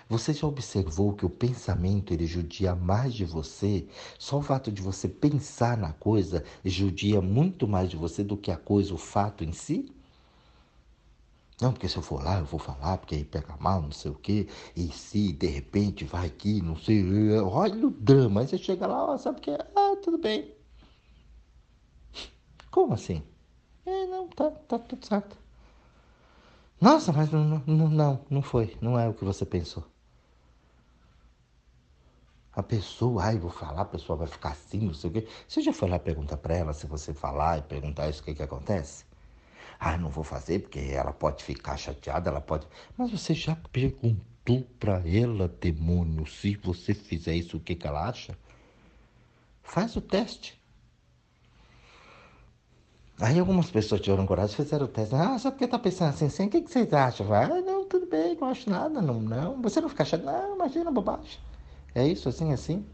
Você 0.09 0.33
já 0.33 0.47
observou 0.47 1.15
que 1.15 1.25
o 1.25 1.31
pensamento 1.31 2.13
ele 2.13 2.27
judia 2.27 2.75
mais 2.75 3.15
de 3.15 3.25
você? 3.25 3.87
Só 4.19 4.39
o 4.39 4.43
fato 4.43 4.73
de 4.73 4.83
você 4.83 5.09
pensar 5.09 5.77
na 5.77 5.93
coisa 5.93 6.45
judia 6.65 7.21
muito 7.21 7.67
mais 7.69 7.89
de 7.91 7.97
você 7.97 8.25
do 8.25 8.37
que 8.37 8.51
a 8.51 8.57
coisa, 8.57 8.93
o 8.95 8.99
fato 8.99 9.45
em 9.45 9.53
si? 9.53 9.91
Não, 11.61 11.73
porque 11.73 11.89
se 11.89 11.97
eu 11.97 12.03
for 12.03 12.23
lá, 12.23 12.39
eu 12.39 12.45
vou 12.45 12.59
falar, 12.61 12.99
porque 12.99 13.17
aí 13.17 13.25
pega 13.25 13.57
mal, 13.59 13.83
não 13.83 13.91
sei 13.93 14.11
o 14.11 14.15
quê, 14.15 14.47
e 14.77 14.89
se 14.93 15.33
de 15.33 15.47
repente 15.49 16.05
vai 16.05 16.27
aqui, 16.27 16.63
não 16.63 16.77
sei, 16.77 17.33
olha 17.41 17.87
o 17.87 17.91
drama, 17.91 18.41
aí 18.41 18.47
você 18.49 18.57
chega 18.59 18.87
lá, 18.87 19.13
ó, 19.13 19.19
sabe 19.19 19.39
o 19.39 19.43
que? 19.43 19.51
Ah, 19.51 19.97
tudo 20.03 20.19
bem. 20.19 20.55
Como 22.71 22.95
assim? 22.95 23.23
É, 23.85 24.07
não, 24.07 24.29
tá, 24.29 24.51
tá 24.51 24.79
tudo 24.79 25.05
certo. 25.07 25.37
Nossa, 26.81 27.13
mas 27.13 27.31
não, 27.31 27.63
não, 27.67 27.89
não, 27.89 28.27
não 28.29 28.43
foi, 28.43 28.77
não 28.81 28.99
é 28.99 29.09
o 29.09 29.15
que 29.15 29.25
você 29.25 29.45
pensou. 29.47 29.85
A 32.53 32.63
pessoa, 32.63 33.25
ai, 33.25 33.39
vou 33.39 33.51
falar, 33.51 33.81
a 33.83 33.85
pessoa 33.87 34.17
vai 34.19 34.27
ficar 34.27 34.51
assim, 34.51 34.81
não 34.81 34.93
sei 34.93 35.09
o 35.09 35.13
quê. 35.15 35.27
Você 35.49 35.63
já 35.63 35.73
foi 35.73 35.89
lá 35.89 35.99
perguntar 35.99 36.37
para 36.37 36.55
ela 36.57 36.75
se 36.75 36.87
você 36.87 37.15
falar 37.15 37.59
e 37.59 37.63
perguntar 37.63 38.09
isso, 38.11 38.21
o 38.21 38.25
que 38.25 38.35
que 38.35 38.43
acontece? 38.43 39.05
Ah, 39.81 39.97
não 39.99 40.11
vou 40.11 40.25
fazer 40.25 40.61
porque 40.61 40.81
ela 40.81 41.13
pode 41.13 41.45
ficar 41.45 41.77
chateada, 41.79 42.31
ela 42.31 42.41
pode. 42.41 42.67
Mas 42.97 43.11
você 43.13 43.35
já 43.35 43.57
perguntou 43.73 44.65
para 44.81 45.03
ela, 45.09 45.49
demônio, 45.49 46.27
se 46.27 46.57
você 46.57 46.95
fizer 46.95 47.35
isso, 47.37 47.57
o 47.59 47.61
que, 47.61 47.75
que 47.77 47.87
ela 47.87 48.09
acha? 48.09 48.37
Faz 49.63 49.95
o 49.95 50.01
teste. 50.01 50.58
Aí 53.21 53.39
algumas 53.39 53.71
pessoas 53.71 54.01
tiveram 54.01 54.27
coragem 54.27 54.55
fizeram 54.55 54.87
o 54.87 54.89
teste. 54.89 55.15
Ah, 55.15 55.39
só 55.39 55.51
porque 55.51 55.67
tá 55.67 55.79
pensando 55.79 56.11
assim, 56.11 56.27
assim, 56.27 56.47
o 56.47 56.51
que, 56.51 56.63
que 56.63 56.71
vocês 56.71 56.93
acham? 56.93 57.33
Ah, 57.33 57.49
não, 57.61 57.85
tudo 57.85 58.07
bem, 58.07 58.37
não 58.41 58.49
acho 58.49 58.71
nada, 58.71 59.03
não, 59.03 59.21
não. 59.21 59.61
Você 59.63 59.81
não 59.81 59.89
fica 59.89 60.05
chateado, 60.05 60.49
não, 60.49 60.55
imagina 60.55 60.91
bobagem. 60.91 61.39
É 61.95 62.07
isso, 62.07 62.29
assim, 62.29 62.53
assim. 62.53 62.87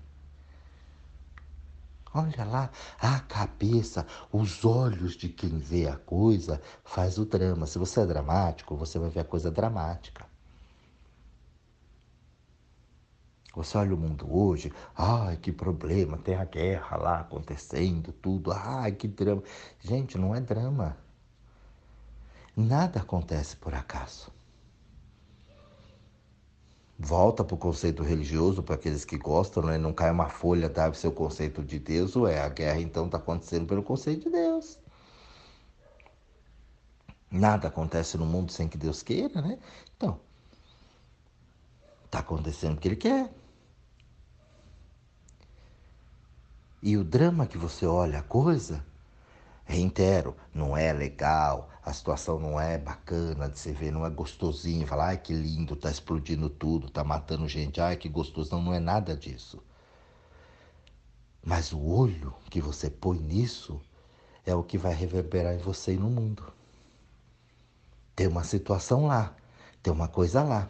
Olha 2.14 2.44
lá, 2.44 2.70
a 3.00 3.20
cabeça, 3.20 4.06
os 4.32 4.64
olhos 4.64 5.16
de 5.16 5.28
quem 5.28 5.58
vê 5.58 5.88
a 5.88 5.96
coisa 5.96 6.60
faz 6.84 7.18
o 7.18 7.26
drama. 7.26 7.66
Se 7.66 7.78
você 7.78 8.00
é 8.00 8.06
dramático, 8.06 8.76
você 8.76 8.98
vai 8.98 9.10
ver 9.10 9.20
a 9.20 9.24
coisa 9.24 9.50
dramática. 9.50 10.24
Você 13.54 13.78
olha 13.78 13.94
o 13.94 13.98
mundo 13.98 14.26
hoje, 14.34 14.72
ai 14.96 15.36
que 15.36 15.52
problema, 15.52 16.18
tem 16.18 16.34
a 16.34 16.44
guerra 16.44 16.96
lá 16.96 17.20
acontecendo, 17.20 18.12
tudo, 18.12 18.52
ai 18.52 18.92
que 18.92 19.06
drama. 19.06 19.42
Gente, 19.80 20.18
não 20.18 20.34
é 20.34 20.40
drama. 20.40 20.96
Nada 22.56 23.00
acontece 23.00 23.56
por 23.56 23.74
acaso. 23.74 24.32
Volta 26.98 27.42
para 27.44 27.54
o 27.54 27.58
conceito 27.58 28.02
religioso, 28.02 28.62
para 28.62 28.76
aqueles 28.76 29.04
que 29.04 29.18
gostam, 29.18 29.64
né? 29.64 29.76
não 29.76 29.92
cai 29.92 30.10
uma 30.10 30.28
folha, 30.28 30.68
dá 30.68 30.88
o 30.88 30.94
seu 30.94 31.10
conceito 31.10 31.62
de 31.62 31.78
Deus, 31.78 32.14
ué, 32.14 32.40
a 32.40 32.48
guerra 32.48 32.80
então 32.80 33.06
está 33.06 33.18
acontecendo 33.18 33.66
pelo 33.66 33.82
conceito 33.82 34.24
de 34.24 34.30
Deus. 34.30 34.78
Nada 37.30 37.66
acontece 37.66 38.16
no 38.16 38.24
mundo 38.24 38.52
sem 38.52 38.68
que 38.68 38.78
Deus 38.78 39.02
queira, 39.02 39.42
né? 39.42 39.58
Então, 39.96 40.20
está 42.04 42.20
acontecendo 42.20 42.74
porque 42.74 42.88
Ele 42.88 42.96
quer. 42.96 43.32
E 46.86 46.98
o 46.98 47.02
drama 47.02 47.46
que 47.46 47.56
você 47.56 47.86
olha 47.86 48.18
a 48.18 48.22
coisa, 48.22 48.84
reitero, 49.64 50.36
não 50.52 50.76
é 50.76 50.92
legal, 50.92 51.70
a 51.82 51.94
situação 51.94 52.38
não 52.38 52.60
é 52.60 52.76
bacana 52.76 53.48
de 53.48 53.58
se 53.58 53.72
ver, 53.72 53.90
não 53.90 54.04
é 54.04 54.10
gostosinho, 54.10 54.86
falar, 54.86 55.06
ai 55.06 55.16
que 55.16 55.32
lindo, 55.32 55.76
tá 55.76 55.90
explodindo 55.90 56.50
tudo, 56.50 56.90
tá 56.90 57.02
matando 57.02 57.48
gente, 57.48 57.80
ai 57.80 57.96
que 57.96 58.06
gostoso, 58.06 58.50
não, 58.52 58.60
não 58.60 58.74
é 58.74 58.80
nada 58.80 59.16
disso. 59.16 59.62
Mas 61.42 61.72
o 61.72 61.80
olho 61.80 62.34
que 62.50 62.60
você 62.60 62.90
põe 62.90 63.18
nisso 63.18 63.80
é 64.44 64.54
o 64.54 64.62
que 64.62 64.76
vai 64.76 64.92
reverberar 64.92 65.54
em 65.54 65.58
você 65.58 65.94
e 65.94 65.98
no 65.98 66.10
mundo. 66.10 66.52
Tem 68.14 68.26
uma 68.26 68.44
situação 68.44 69.06
lá, 69.06 69.34
tem 69.82 69.90
uma 69.90 70.06
coisa 70.06 70.42
lá. 70.42 70.68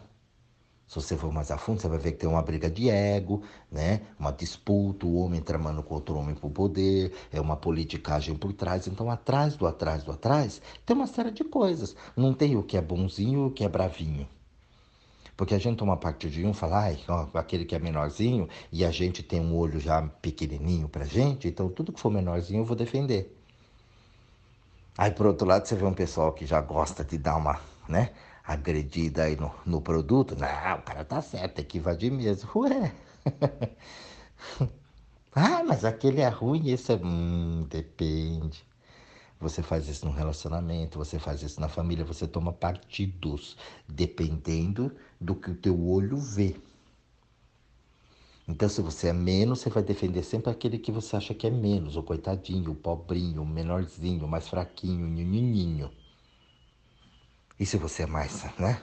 Se 0.87 0.95
você 0.95 1.17
for 1.17 1.31
mais 1.31 1.49
a 1.49 1.57
fundo, 1.57 1.81
você 1.81 1.87
vai 1.87 1.97
ver 1.97 2.11
que 2.11 2.19
tem 2.19 2.29
uma 2.29 2.41
briga 2.41 2.69
de 2.69 2.89
ego, 2.89 3.41
né? 3.71 4.01
uma 4.19 4.31
disputa, 4.31 5.05
o 5.05 5.15
homem 5.15 5.41
tramando 5.41 5.81
com 5.81 5.95
outro 5.95 6.15
homem 6.15 6.35
por 6.35 6.51
poder, 6.51 7.11
é 7.31 7.41
uma 7.41 7.57
politicagem 7.57 8.35
por 8.35 8.53
trás. 8.53 8.87
Então, 8.87 9.09
atrás 9.09 9.55
do 9.55 9.65
atrás 9.65 10.03
do 10.03 10.11
atrás, 10.11 10.61
tem 10.85 10.95
uma 10.95 11.07
série 11.07 11.31
de 11.31 11.43
coisas. 11.43 11.95
Não 12.15 12.33
tem 12.33 12.55
o 12.55 12.63
que 12.63 12.77
é 12.77 12.81
bonzinho 12.81 13.45
e 13.45 13.47
o 13.47 13.51
que 13.51 13.63
é 13.63 13.69
bravinho. 13.69 14.27
Porque 15.35 15.53
a 15.53 15.59
gente 15.59 15.77
toma 15.77 15.97
parte 15.97 16.29
de 16.29 16.45
um, 16.45 16.53
fala, 16.53 16.83
ai, 16.83 16.99
ó, 17.07 17.27
aquele 17.33 17.65
que 17.65 17.75
é 17.75 17.79
menorzinho, 17.79 18.47
e 18.71 18.85
a 18.85 18.91
gente 18.91 19.21
tem 19.21 19.41
um 19.41 19.55
olho 19.55 19.79
já 19.79 20.01
pequenininho 20.21 20.87
pra 20.87 21.03
gente, 21.03 21.47
então 21.47 21.67
tudo 21.67 21.91
que 21.91 21.99
for 21.99 22.09
menorzinho 22.09 22.61
eu 22.61 22.65
vou 22.65 22.75
defender. 22.75 23.35
Aí, 24.97 25.11
por 25.11 25.25
outro 25.25 25.45
lado, 25.45 25.65
você 25.65 25.75
vê 25.75 25.83
um 25.83 25.93
pessoal 25.93 26.31
que 26.31 26.45
já 26.45 26.61
gosta 26.61 27.03
de 27.03 27.17
dar 27.17 27.35
uma, 27.35 27.59
né? 27.89 28.11
Agredida 28.45 29.23
aí 29.23 29.35
no, 29.35 29.53
no 29.65 29.81
produto. 29.81 30.35
Não, 30.35 30.77
o 30.77 30.81
cara 30.81 31.03
tá 31.05 31.21
certo, 31.21 31.55
tem 31.55 31.65
que 31.65 31.77
invadir 31.77 32.11
mesmo. 32.11 32.49
Ué. 32.61 32.93
ah, 35.33 35.63
mas 35.63 35.83
aquele 35.85 36.21
é 36.21 36.29
ruim, 36.29 36.69
esse 36.69 36.91
é. 36.93 36.95
Hum, 36.95 37.65
depende. 37.69 38.65
Você 39.39 39.61
faz 39.61 39.87
isso 39.87 40.05
no 40.05 40.11
relacionamento, 40.11 40.97
você 40.97 41.19
faz 41.19 41.41
isso 41.41 41.59
na 41.59 41.67
família, 41.69 42.05
você 42.05 42.27
toma 42.27 42.53
partidos, 42.53 43.57
dependendo 43.87 44.91
do 45.19 45.35
que 45.35 45.51
o 45.51 45.55
teu 45.55 45.79
olho 45.87 46.17
vê. 46.17 46.55
Então, 48.47 48.69
se 48.69 48.81
você 48.81 49.07
é 49.09 49.13
menos, 49.13 49.59
você 49.59 49.69
vai 49.69 49.83
defender 49.83 50.23
sempre 50.23 50.51
aquele 50.51 50.77
que 50.79 50.91
você 50.91 51.15
acha 51.15 51.33
que 51.33 51.47
é 51.47 51.49
menos, 51.49 51.95
o 51.97 52.03
coitadinho, 52.03 52.71
o 52.71 52.75
pobrinho, 52.75 53.41
o 53.41 53.45
menorzinho, 53.45 54.25
o 54.25 54.27
mais 54.27 54.47
fraquinho, 54.47 55.05
o 55.05 55.09
nhinhinho. 55.09 55.91
E 57.59 57.65
se 57.65 57.77
você 57.77 58.03
é 58.03 58.05
mais, 58.05 58.43
né? 58.59 58.81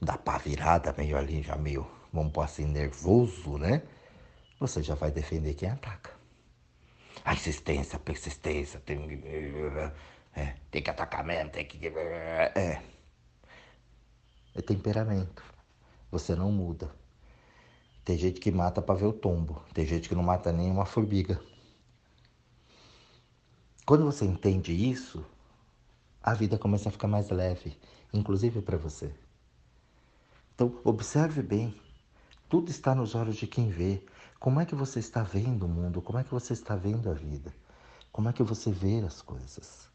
Dá 0.00 0.16
pá 0.16 0.38
virada, 0.38 0.94
meio 0.96 1.16
ali, 1.16 1.42
já 1.42 1.56
meio, 1.56 1.86
vamos 2.12 2.32
pôr 2.32 2.42
assim, 2.42 2.64
nervoso, 2.64 3.58
né? 3.58 3.82
Você 4.58 4.82
já 4.82 4.94
vai 4.94 5.10
defender 5.10 5.54
quem 5.54 5.70
ataca. 5.70 6.10
A 7.24 7.34
insistência, 7.34 7.96
a 7.96 8.00
persistência, 8.00 8.80
tem, 8.80 8.98
é, 10.34 10.54
tem 10.70 10.82
que 10.82 10.90
atacar 10.90 11.24
mesmo, 11.24 11.50
tem 11.50 11.66
que. 11.66 11.86
É. 11.86 12.82
É 14.54 14.62
temperamento. 14.62 15.42
Você 16.10 16.34
não 16.34 16.50
muda. 16.50 16.90
Tem 18.04 18.16
gente 18.16 18.40
que 18.40 18.50
mata 18.50 18.82
para 18.82 18.94
ver 18.94 19.06
o 19.06 19.12
tombo. 19.12 19.62
Tem 19.72 19.86
gente 19.86 20.08
que 20.08 20.14
não 20.14 20.22
mata 20.22 20.52
nem 20.52 20.70
uma 20.70 20.84
formiga. 20.84 21.40
Quando 23.86 24.04
você 24.04 24.24
entende 24.24 24.72
isso, 24.72 25.24
a 26.22 26.34
vida 26.34 26.58
começa 26.58 26.88
a 26.88 26.92
ficar 26.92 27.08
mais 27.08 27.30
leve, 27.30 27.76
inclusive 28.12 28.60
para 28.60 28.76
você. 28.76 29.12
Então, 30.54 30.78
observe 30.84 31.42
bem. 31.42 31.74
Tudo 32.48 32.70
está 32.70 32.94
nos 32.94 33.14
olhos 33.14 33.36
de 33.36 33.46
quem 33.46 33.70
vê. 33.70 34.04
Como 34.38 34.60
é 34.60 34.66
que 34.66 34.74
você 34.74 34.98
está 34.98 35.22
vendo 35.22 35.64
o 35.64 35.68
mundo? 35.68 36.02
Como 36.02 36.18
é 36.18 36.24
que 36.24 36.30
você 36.30 36.52
está 36.52 36.76
vendo 36.76 37.10
a 37.10 37.14
vida? 37.14 37.54
Como 38.12 38.28
é 38.28 38.32
que 38.32 38.42
você 38.42 38.70
vê 38.70 39.00
as 39.00 39.22
coisas? 39.22 39.88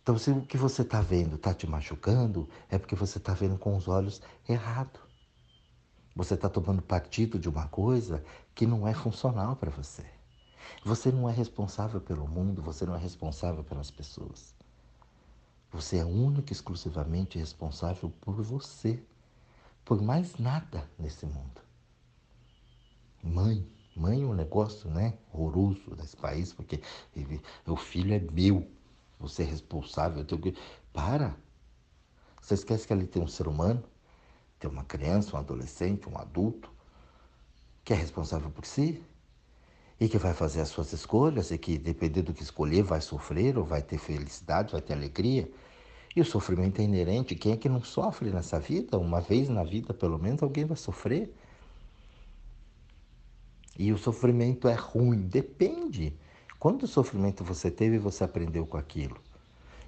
Então, 0.00 0.16
se 0.16 0.30
o 0.30 0.42
que 0.42 0.56
você 0.56 0.82
está 0.82 1.00
vendo 1.00 1.34
está 1.34 1.52
te 1.52 1.66
machucando, 1.66 2.48
é 2.70 2.78
porque 2.78 2.94
você 2.94 3.18
está 3.18 3.34
vendo 3.34 3.58
com 3.58 3.76
os 3.76 3.88
olhos 3.88 4.22
errados. 4.48 5.00
Você 6.14 6.34
está 6.34 6.48
tomando 6.48 6.80
partido 6.80 7.38
de 7.38 7.48
uma 7.48 7.66
coisa 7.66 8.24
que 8.54 8.66
não 8.66 8.86
é 8.86 8.94
funcional 8.94 9.56
para 9.56 9.70
você. 9.70 10.06
Você 10.84 11.10
não 11.10 11.28
é 11.28 11.32
responsável 11.32 12.00
pelo 12.00 12.28
mundo, 12.28 12.62
você 12.62 12.86
não 12.86 12.94
é 12.94 12.98
responsável 12.98 13.64
pelas 13.64 13.90
pessoas. 13.90 14.54
Você 15.72 15.98
é 15.98 16.04
único 16.04 16.50
e 16.50 16.52
exclusivamente 16.52 17.38
responsável 17.38 18.10
por 18.20 18.40
você, 18.42 19.02
por 19.84 20.00
mais 20.00 20.36
nada 20.38 20.88
nesse 20.98 21.26
mundo. 21.26 21.60
Mãe, 23.22 23.66
mãe 23.94 24.22
é 24.22 24.26
um 24.26 24.34
negócio, 24.34 24.88
né, 24.90 25.18
horroroso 25.32 25.94
desse 25.96 26.16
país, 26.16 26.52
porque 26.52 26.80
o 27.66 27.76
filho 27.76 28.14
é 28.14 28.20
meu, 28.20 28.70
você 29.18 29.42
é 29.42 29.46
responsável, 29.46 30.20
eu 30.20 30.24
tenho 30.24 30.40
que... 30.40 30.56
Para! 30.92 31.36
Você 32.40 32.54
esquece 32.54 32.86
que 32.86 32.92
ali 32.92 33.06
tem 33.06 33.22
um 33.22 33.26
ser 33.26 33.48
humano 33.48 33.82
tem 34.58 34.70
uma 34.70 34.84
criança, 34.84 35.36
um 35.36 35.38
adolescente, 35.38 36.08
um 36.08 36.18
adulto 36.18 36.70
que 37.84 37.92
é 37.92 37.96
responsável 37.96 38.50
por 38.50 38.64
si 38.64 39.02
e 39.98 40.08
que 40.08 40.18
vai 40.18 40.34
fazer 40.34 40.60
as 40.60 40.68
suas 40.68 40.92
escolhas 40.92 41.50
e 41.50 41.58
que, 41.58 41.78
dependendo 41.78 42.26
do 42.26 42.34
que 42.34 42.42
escolher, 42.42 42.82
vai 42.82 43.00
sofrer 43.00 43.56
ou 43.56 43.64
vai 43.64 43.82
ter 43.82 43.98
felicidade, 43.98 44.72
vai 44.72 44.80
ter 44.80 44.92
alegria. 44.92 45.50
E 46.14 46.20
o 46.20 46.24
sofrimento 46.24 46.80
é 46.80 46.84
inerente. 46.84 47.34
Quem 47.34 47.52
é 47.52 47.56
que 47.56 47.68
não 47.68 47.82
sofre 47.82 48.30
nessa 48.30 48.58
vida? 48.58 48.98
Uma 48.98 49.20
vez 49.20 49.48
na 49.48 49.62
vida, 49.62 49.94
pelo 49.94 50.18
menos, 50.18 50.42
alguém 50.42 50.64
vai 50.64 50.76
sofrer. 50.76 51.34
E 53.78 53.92
o 53.92 53.98
sofrimento 53.98 54.68
é 54.68 54.74
ruim? 54.74 55.22
Depende. 55.22 56.14
Quanto 56.58 56.86
sofrimento 56.86 57.44
você 57.44 57.70
teve 57.70 57.96
e 57.96 57.98
você 57.98 58.24
aprendeu 58.24 58.66
com 58.66 58.76
aquilo? 58.76 59.16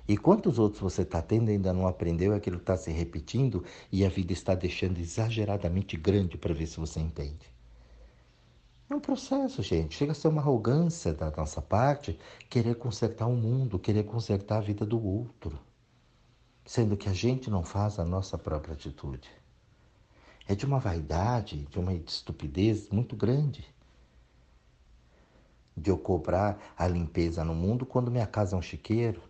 E 0.06 0.16
quantos 0.16 0.58
outros 0.58 0.80
você 0.80 1.02
está 1.02 1.20
tendo 1.20 1.50
e 1.50 1.52
ainda 1.52 1.72
não 1.72 1.86
aprendeu, 1.86 2.34
aquilo 2.34 2.56
está 2.56 2.76
se 2.78 2.90
repetindo 2.90 3.62
e 3.92 4.06
a 4.06 4.08
vida 4.08 4.32
está 4.32 4.54
deixando 4.54 4.98
exageradamente 4.98 5.98
grande 5.98 6.38
para 6.38 6.54
ver 6.54 6.66
se 6.66 6.80
você 6.80 6.98
entende. 6.98 7.57
É 8.90 8.94
um 8.94 9.00
processo, 9.00 9.62
gente. 9.62 9.94
Chega 9.96 10.12
a 10.12 10.14
ser 10.14 10.28
uma 10.28 10.40
arrogância 10.40 11.12
da 11.12 11.30
nossa 11.30 11.60
parte 11.60 12.18
querer 12.48 12.76
consertar 12.76 13.26
o 13.26 13.36
mundo, 13.36 13.78
querer 13.78 14.04
consertar 14.04 14.58
a 14.58 14.60
vida 14.60 14.86
do 14.86 15.02
outro, 15.04 15.58
sendo 16.64 16.96
que 16.96 17.08
a 17.08 17.12
gente 17.12 17.50
não 17.50 17.62
faz 17.62 17.98
a 17.98 18.04
nossa 18.04 18.38
própria 18.38 18.72
atitude. 18.74 19.30
É 20.46 20.54
de 20.54 20.64
uma 20.64 20.78
vaidade, 20.78 21.66
de 21.66 21.78
uma 21.78 21.92
estupidez 21.92 22.88
muito 22.88 23.14
grande. 23.14 23.66
De 25.76 25.90
eu 25.90 25.98
cobrar 25.98 26.58
a 26.76 26.88
limpeza 26.88 27.44
no 27.44 27.54
mundo 27.54 27.84
quando 27.84 28.10
minha 28.10 28.26
casa 28.26 28.56
é 28.56 28.58
um 28.58 28.62
chiqueiro 28.62 29.22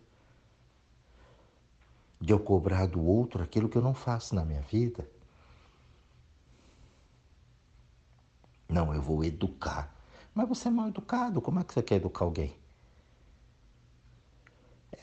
de 2.19 2.33
eu 2.33 2.39
cobrar 2.39 2.85
do 2.85 3.01
outro 3.01 3.41
aquilo 3.41 3.69
que 3.69 3.77
eu 3.77 3.81
não 3.81 3.93
faço 3.93 4.35
na 4.35 4.43
minha 4.43 4.61
vida. 4.61 5.07
Não, 8.69 8.93
eu 8.93 9.01
vou 9.01 9.23
educar. 9.23 9.93
Mas 10.33 10.47
você 10.47 10.67
é 10.67 10.71
mal 10.71 10.87
educado, 10.87 11.41
como 11.41 11.59
é 11.59 11.63
que 11.63 11.73
você 11.73 11.81
quer 11.81 11.95
educar 11.95 12.23
alguém? 12.25 12.55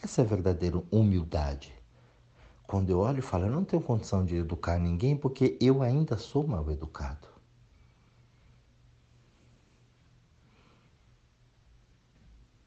Essa 0.03 0.23
é 0.23 0.25
a 0.25 0.29
verdadeira 0.29 0.83
humildade. 0.91 1.75
Quando 2.67 2.91
eu 2.91 3.01
olho 3.01 3.19
e 3.19 3.23
falo, 3.23 3.47
eu 3.47 3.51
não 3.51 3.65
tenho 3.65 3.83
condição 3.83 4.25
de 4.25 4.37
educar 4.37 4.79
ninguém 4.79 5.17
porque 5.17 5.57
eu 5.61 5.83
ainda 5.83 6.17
sou 6.17 6.47
mal 6.47 6.71
educado. 6.71 7.29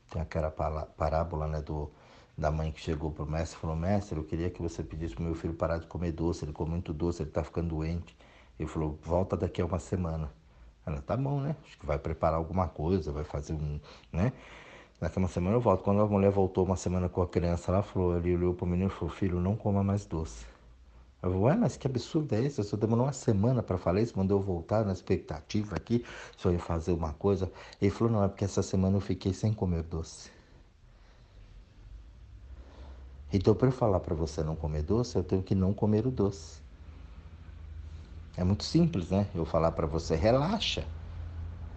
Tem 0.09 0.21
aquela 0.21 0.49
parábola 0.51 1.47
né, 1.47 1.62
do, 1.62 1.89
da 2.38 2.51
mãe 2.51 2.71
que 2.71 2.79
chegou 2.81 3.12
para 3.12 3.23
o 3.23 3.29
mestre 3.29 3.57
e 3.57 3.62
falou: 3.62 3.75
Mestre, 3.75 4.17
eu 4.17 4.23
queria 4.23 4.49
que 4.49 4.62
você 4.62 4.83
pedisse 4.83 5.15
para 5.15 5.23
meu 5.23 5.35
filho 5.35 5.53
parar 5.53 5.77
de 5.77 5.88
comer 5.88 6.12
doce, 6.12 6.45
ele 6.45 6.51
come 6.53 6.71
muito 6.71 6.93
doce, 6.93 7.21
ele 7.21 7.29
está 7.29 7.43
ficando 7.43 7.69
doente. 7.69 8.17
Ele 8.59 8.67
falou: 8.67 8.97
Volta 9.03 9.38
daqui 9.38 9.62
a 9.62 9.65
uma 9.65 9.79
semana. 9.79 10.31
Ela: 10.86 11.02
Tá 11.02 11.15
bom, 11.18 11.39
né? 11.42 11.56
Acho 11.65 11.78
que 11.78 11.86
vai 11.86 12.00
preparar 12.00 12.38
alguma 12.38 12.68
coisa, 12.68 13.12
vai 13.12 13.24
fazer 13.24 13.54
um. 13.54 13.80
né? 14.12 14.34
Daqui 15.00 15.18
uma 15.18 15.28
semana 15.28 15.56
eu 15.56 15.62
volto. 15.62 15.84
Quando 15.84 16.02
a 16.02 16.08
mulher 16.08 16.32
voltou 16.32 16.65
uma 16.65 16.76
semana 16.76 17.08
com 17.10 17.22
a 17.22 17.28
criança, 17.28 17.72
ela 17.72 17.82
falou: 17.84 18.18
Ele 18.18 18.36
olhou 18.36 18.54
para 18.54 18.65
o 18.65 18.68
menino 18.68 18.89
e 18.89 18.94
falou: 18.94 19.13
Filho, 19.13 19.39
não 19.39 19.56
coma 19.56 19.84
mais 19.84 20.06
doce. 20.06 20.46
Eu 21.22 21.32
falei, 21.32 21.38
ué, 21.46 21.56
mas 21.58 21.76
que 21.76 21.86
absurdo 21.86 22.34
é? 22.34 22.46
Eu 22.46 22.63
só 22.63 22.78
demorou 22.78 23.06
uma 23.06 23.12
semana 23.13 23.62
para 23.62 23.78
falar 23.78 24.02
isso, 24.02 24.18
mandou 24.18 24.39
eu 24.39 24.44
voltar 24.44 24.86
na 24.86 24.94
expectativa 24.94 25.76
aqui, 25.76 26.06
só 26.38 26.50
ia 26.52 26.60
fazer 26.60 26.94
uma 26.94 27.13
coisa. 27.13 27.52
Ele 27.82 27.92
falou, 27.92 28.13
não, 28.13 28.24
é 28.24 28.28
porque 28.30 28.46
essa 28.46 28.63
semana 28.63 28.96
eu 28.98 29.02
fiquei 29.02 29.34
sem 29.34 29.54
comer 29.54 29.84
doce. 29.84 30.32
Então, 33.34 33.54
para 33.54 33.68
eu 33.68 33.72
falar 33.72 34.00
para 34.00 34.15
você 34.15 34.44
não 34.44 34.56
comer 34.56 34.82
doce, 34.84 35.15
eu 35.18 35.24
tenho 35.24 35.44
que 35.44 35.54
não 35.54 35.74
comer 35.74 36.08
o 36.08 36.12
doce. 36.12 36.62
É 38.39 38.43
muito 38.45 38.63
simples, 38.63 39.10
né? 39.10 39.28
Eu 39.36 39.43
falar 39.43 39.69
para 39.73 39.86
você, 39.86 40.15
relaxa, 40.15 40.88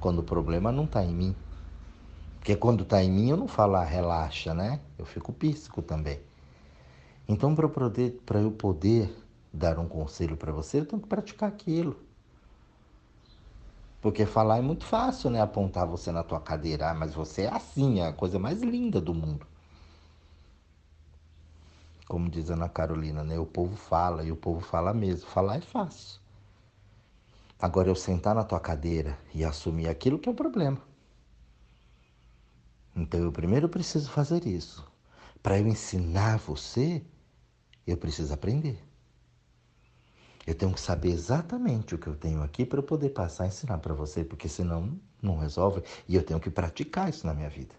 quando 0.00 0.20
o 0.20 0.22
problema 0.22 0.70
não 0.70 0.84
está 0.84 1.04
em 1.04 1.12
mim. 1.12 1.34
Porque 2.38 2.54
quando 2.54 2.84
está 2.84 3.02
em 3.02 3.10
mim, 3.10 3.30
eu 3.30 3.36
não 3.36 3.48
falo, 3.48 3.74
ah, 3.74 3.82
relaxa, 3.84 4.54
né? 4.54 4.78
Eu 4.96 5.04
fico 5.04 5.32
píssico 5.32 5.82
também. 5.82 6.20
Então, 7.28 7.52
para 7.56 7.68
poder, 7.68 8.20
eu 8.34 8.52
poder 8.52 9.12
dar 9.52 9.76
um 9.80 9.88
conselho 9.88 10.36
para 10.36 10.52
você, 10.52 10.78
eu 10.80 10.86
tenho 10.86 11.02
que 11.02 11.08
praticar 11.08 11.48
aquilo. 11.48 11.96
Porque 14.02 14.26
falar 14.26 14.58
é 14.58 14.60
muito 14.60 14.84
fácil, 14.84 15.30
né? 15.30 15.40
Apontar 15.40 15.86
você 15.86 16.12
na 16.12 16.22
tua 16.22 16.38
cadeira, 16.40 16.90
ah, 16.90 16.94
mas 16.94 17.14
você 17.14 17.42
é 17.42 17.48
assim, 17.48 18.00
é 18.00 18.06
a 18.08 18.12
coisa 18.12 18.38
mais 18.38 18.62
linda 18.62 19.00
do 19.00 19.12
mundo 19.14 19.46
como 22.06 22.30
diz 22.30 22.48
Ana 22.50 22.68
Carolina, 22.68 23.24
né? 23.24 23.38
O 23.40 23.46
povo 23.46 23.74
fala 23.76 24.22
e 24.22 24.30
o 24.30 24.36
povo 24.36 24.60
fala 24.60 24.94
mesmo. 24.94 25.28
Falar 25.28 25.56
é 25.56 25.60
fácil. 25.60 26.21
Agora 27.62 27.88
eu 27.88 27.94
sentar 27.94 28.34
na 28.34 28.42
tua 28.42 28.58
cadeira 28.58 29.16
e 29.32 29.44
assumir 29.44 29.86
aquilo 29.86 30.18
que 30.18 30.28
é 30.28 30.32
o 30.32 30.34
problema. 30.34 30.82
Então 32.96 33.20
eu 33.20 33.30
primeiro 33.30 33.68
preciso 33.68 34.10
fazer 34.10 34.44
isso. 34.48 34.84
Para 35.40 35.60
eu 35.60 35.68
ensinar 35.68 36.38
você, 36.38 37.04
eu 37.86 37.96
preciso 37.96 38.34
aprender. 38.34 38.82
Eu 40.44 40.56
tenho 40.56 40.74
que 40.74 40.80
saber 40.80 41.10
exatamente 41.10 41.94
o 41.94 41.98
que 41.98 42.08
eu 42.08 42.16
tenho 42.16 42.42
aqui 42.42 42.66
para 42.66 42.80
eu 42.80 42.82
poder 42.82 43.10
passar 43.10 43.44
a 43.44 43.46
ensinar 43.46 43.78
para 43.78 43.94
você, 43.94 44.24
porque 44.24 44.48
senão 44.48 44.98
não 45.22 45.38
resolve. 45.38 45.84
E 46.08 46.16
eu 46.16 46.24
tenho 46.24 46.40
que 46.40 46.50
praticar 46.50 47.08
isso 47.08 47.24
na 47.28 47.32
minha 47.32 47.48
vida. 47.48 47.76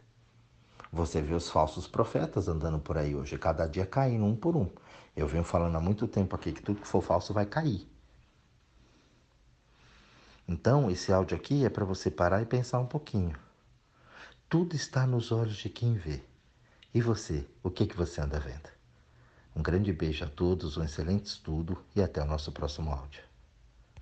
Você 0.94 1.22
vê 1.22 1.34
os 1.34 1.50
falsos 1.50 1.90
profetas 1.90 2.48
andando 2.48 2.80
por 2.80 2.98
aí 2.98 3.14
hoje, 3.14 3.38
cada 3.38 3.68
dia 3.68 3.86
caindo 3.86 4.24
um 4.24 4.34
por 4.34 4.56
um. 4.56 4.70
Eu 5.14 5.28
venho 5.28 5.44
falando 5.44 5.76
há 5.76 5.82
muito 5.82 6.08
tempo 6.08 6.38
aqui 6.38 6.54
que 6.54 6.64
tudo 6.64 6.80
que 6.80 6.88
for 6.88 7.02
falso 7.02 7.34
vai 7.34 7.46
cair. 7.46 7.93
Então, 10.48 10.92
esse 10.92 11.12
áudio 11.12 11.38
aqui 11.38 11.66
é 11.66 11.70
para 11.70 11.86
você 11.86 12.12
parar 12.12 12.42
e 12.42 12.46
pensar 12.46 12.80
um 12.80 12.86
pouquinho. 12.86 13.36
Tudo 14.50 14.76
está 14.76 15.08
nos 15.08 15.32
olhos 15.32 15.56
de 15.56 15.70
quem 15.70 15.94
vê. 15.96 16.22
E 16.94 17.02
você, 17.02 17.46
o 17.64 17.72
que, 17.72 17.88
que 17.88 17.98
você 17.98 18.22
anda 18.22 18.40
vendo? 18.40 18.70
Um 19.56 19.64
grande 19.64 19.92
beijo 19.94 20.26
a 20.26 20.30
todos, 20.30 20.78
um 20.78 20.84
excelente 20.84 21.26
estudo 21.26 21.84
e 21.96 22.02
até 22.02 22.22
o 22.22 22.26
nosso 22.26 22.52
próximo 22.52 22.92
áudio. 22.92 23.33